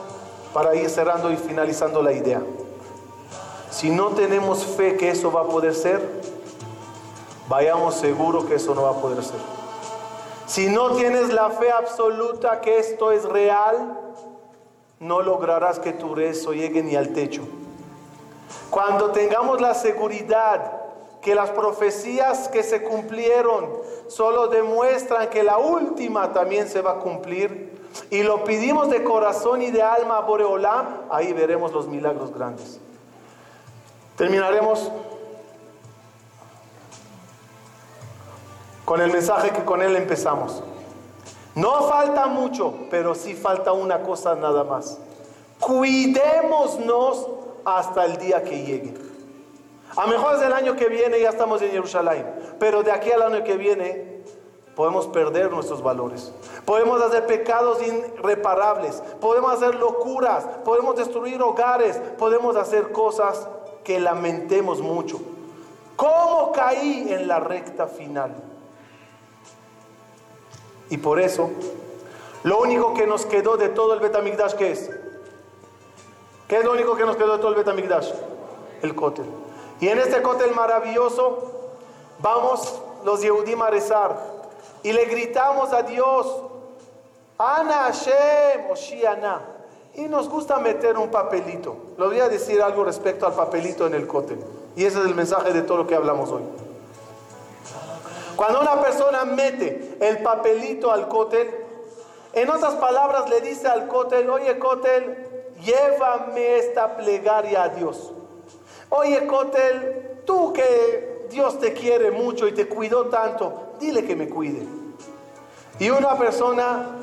[0.53, 2.43] para ir cerrando y finalizando la idea.
[3.71, 6.01] Si no tenemos fe que eso va a poder ser,
[7.49, 9.41] vayamos seguro que eso no va a poder ser.
[10.47, 13.99] Si no tienes la fe absoluta que esto es real,
[14.99, 17.43] no lograrás que tu rezo llegue ni al techo.
[18.71, 20.78] Cuando tengamos la seguridad
[21.29, 23.69] que las profecías que se cumplieron
[24.07, 29.61] solo demuestran que la última también se va a cumplir, y lo pedimos de corazón
[29.61, 32.81] y de alma a Boreolam, ahí veremos los milagros grandes.
[34.17, 34.91] Terminaremos
[38.87, 40.63] con el mensaje que con él empezamos.
[41.55, 44.97] No falta mucho, pero sí falta una cosa nada más.
[45.61, 47.29] Cuidémonos
[47.67, 49.08] hasta el día que llegue.
[49.99, 52.25] A mejor desde el año que viene ya estamos en Jerusalén,
[52.61, 54.23] pero de aquí al año que viene
[54.77, 56.33] podemos perder nuestros valores.
[56.65, 63.49] Podemos hacer pecados irreparables, podemos hacer locuras, podemos destruir hogares, podemos hacer cosas
[63.83, 65.21] que lamentemos mucho.
[65.97, 68.37] ¿Cómo caí en la recta final?
[70.91, 71.51] Y por eso,
[72.45, 74.91] lo único que nos quedó de todo el Betamigdash, ¿qué es?
[76.47, 78.13] ¿Qué es lo único que nos quedó de todo el Betamigdash?
[78.81, 79.27] El cótel.
[79.81, 81.39] Y en este cótel maravilloso,
[82.19, 84.17] vamos los Yehudim a rezar.
[84.83, 86.27] Y le gritamos a Dios,
[87.39, 89.41] Ana Hashem, Oshiana.
[89.95, 91.77] Y nos gusta meter un papelito.
[91.97, 94.39] Le voy a decir algo respecto al papelito en el cótel.
[94.77, 96.43] Y ese es el mensaje de todo lo que hablamos hoy.
[98.37, 101.67] Cuando una persona mete el papelito al cótel,
[102.33, 108.13] En otras palabras le dice al Cotel, oye Cotel, llévame esta plegaria a Dios.
[108.91, 114.29] Oye Cotel, tú que Dios te quiere mucho y te cuidó tanto, dile que me
[114.29, 114.67] cuide.
[115.79, 116.97] Y una persona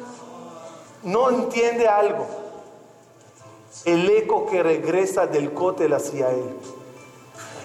[1.03, 2.25] no entiende algo.
[3.85, 6.55] El eco que regresa del Cotel hacia él.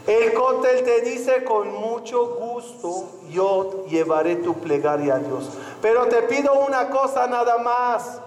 [0.07, 5.51] El cótel te dice con mucho gusto, yo llevaré tu plegaria a Dios.
[5.83, 8.21] Pero te pido una cosa nada más.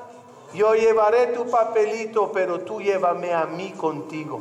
[0.54, 4.39] Yo llevaré tu papelito, pero tú llévame a mí contigo.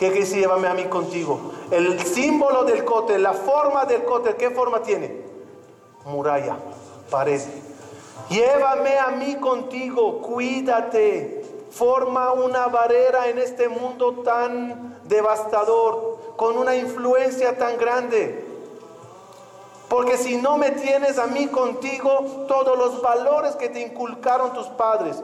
[0.00, 1.52] ¿Qué quiere decir llévame a mí contigo?
[1.70, 5.14] El símbolo del cótel, la forma del cótel, ¿qué forma tiene?
[6.06, 6.56] Muralla,
[7.10, 7.38] pared.
[8.30, 11.44] Llévame a mí contigo, cuídate.
[11.70, 18.42] Forma una barrera en este mundo tan devastador con una influencia tan grande.
[19.90, 24.68] Porque si no me tienes a mí contigo, todos los valores que te inculcaron tus
[24.68, 25.22] padres,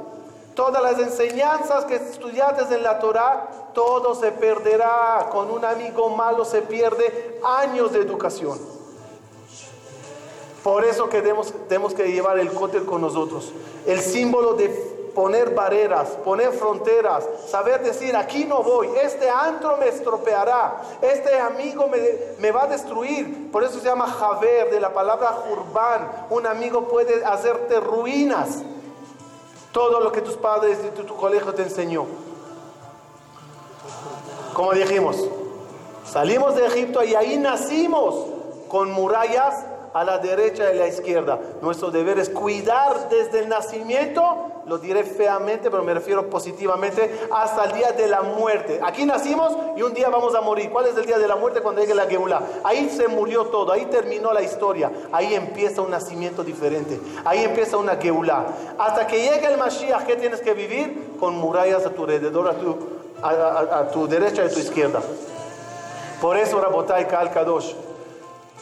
[0.57, 5.28] todas las enseñanzas que estudiaste en la Torah, todo se perderá.
[5.30, 8.59] Con un amigo malo se pierde años de educación.
[10.64, 13.52] Por eso que tenemos, tenemos que llevar el cótel con nosotros.
[13.86, 14.68] El símbolo de
[15.14, 21.88] poner barreras, poner fronteras, saber decir, aquí no voy, este antro me estropeará, este amigo
[22.38, 23.50] me, va a destruir.
[23.50, 26.26] Por eso se llama Javer, de la palabra Jurban.
[26.30, 28.62] Un amigo puede hacerte ruinas.
[29.77, 32.07] Todo lo que tus padres y tu, colegio te enseñó.
[34.55, 35.22] Como dijimos,
[36.03, 38.14] salimos de Egipto y ahí nacimos
[38.70, 41.39] con murallas a la derecha y a la izquierda.
[41.61, 44.22] Nuestro deber es cuidar desde el nacimiento
[44.67, 48.81] lo diré feamente, pero me refiero positivamente, hasta el día de la muerte.
[48.83, 50.71] Aquí nacimos y un día vamos a morir.
[50.71, 51.61] ¿Cuál es el día de la muerte?
[51.61, 52.43] Cuando llegue la Geula.
[52.64, 54.91] Ahí se murió todo, ahí terminó la historia.
[55.12, 57.01] Ahí empieza un nacimiento diferente.
[57.25, 58.47] Ahí empieza una Geula.
[58.77, 61.14] Hasta que llegue el Mashiach, ¿qué tienes que vivir?
[61.21, 62.77] Con murallas a tu alrededor, a tu,
[63.23, 65.01] a, tu derecha y a tu izquierda.
[66.21, 67.73] Por eso, Rabotai Kal Kadosh,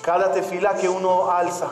[0.02, 1.70] cada tefila que uno alza,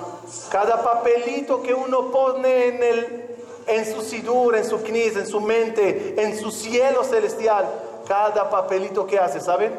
[0.50, 3.32] cada papelito que uno pone en el
[3.66, 7.66] en su sidur, en su knis, en su mente, en su cielo celestial.
[8.06, 9.72] Cada papelito que hace, ¿saben?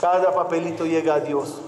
[0.00, 1.60] Cada papelito llega a Dios.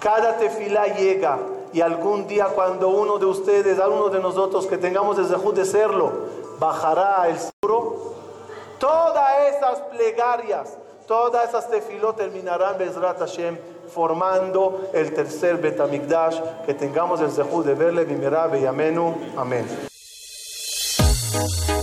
[0.00, 1.38] Cada tefila llega.
[1.72, 6.10] Y algún día cuando uno de ustedes, alguno de nosotros que tengamos el de serlo,
[6.58, 8.14] bajará el seguro,
[8.78, 17.20] todas esas plegarias, todas esas tefilot terminarán Bezrat Hashem formando el tercer Betamigdash, que tengamos
[17.20, 19.14] el zehut de verle, Bimera, y Amenu.
[19.36, 19.95] Amén.
[21.36, 21.75] Thank you.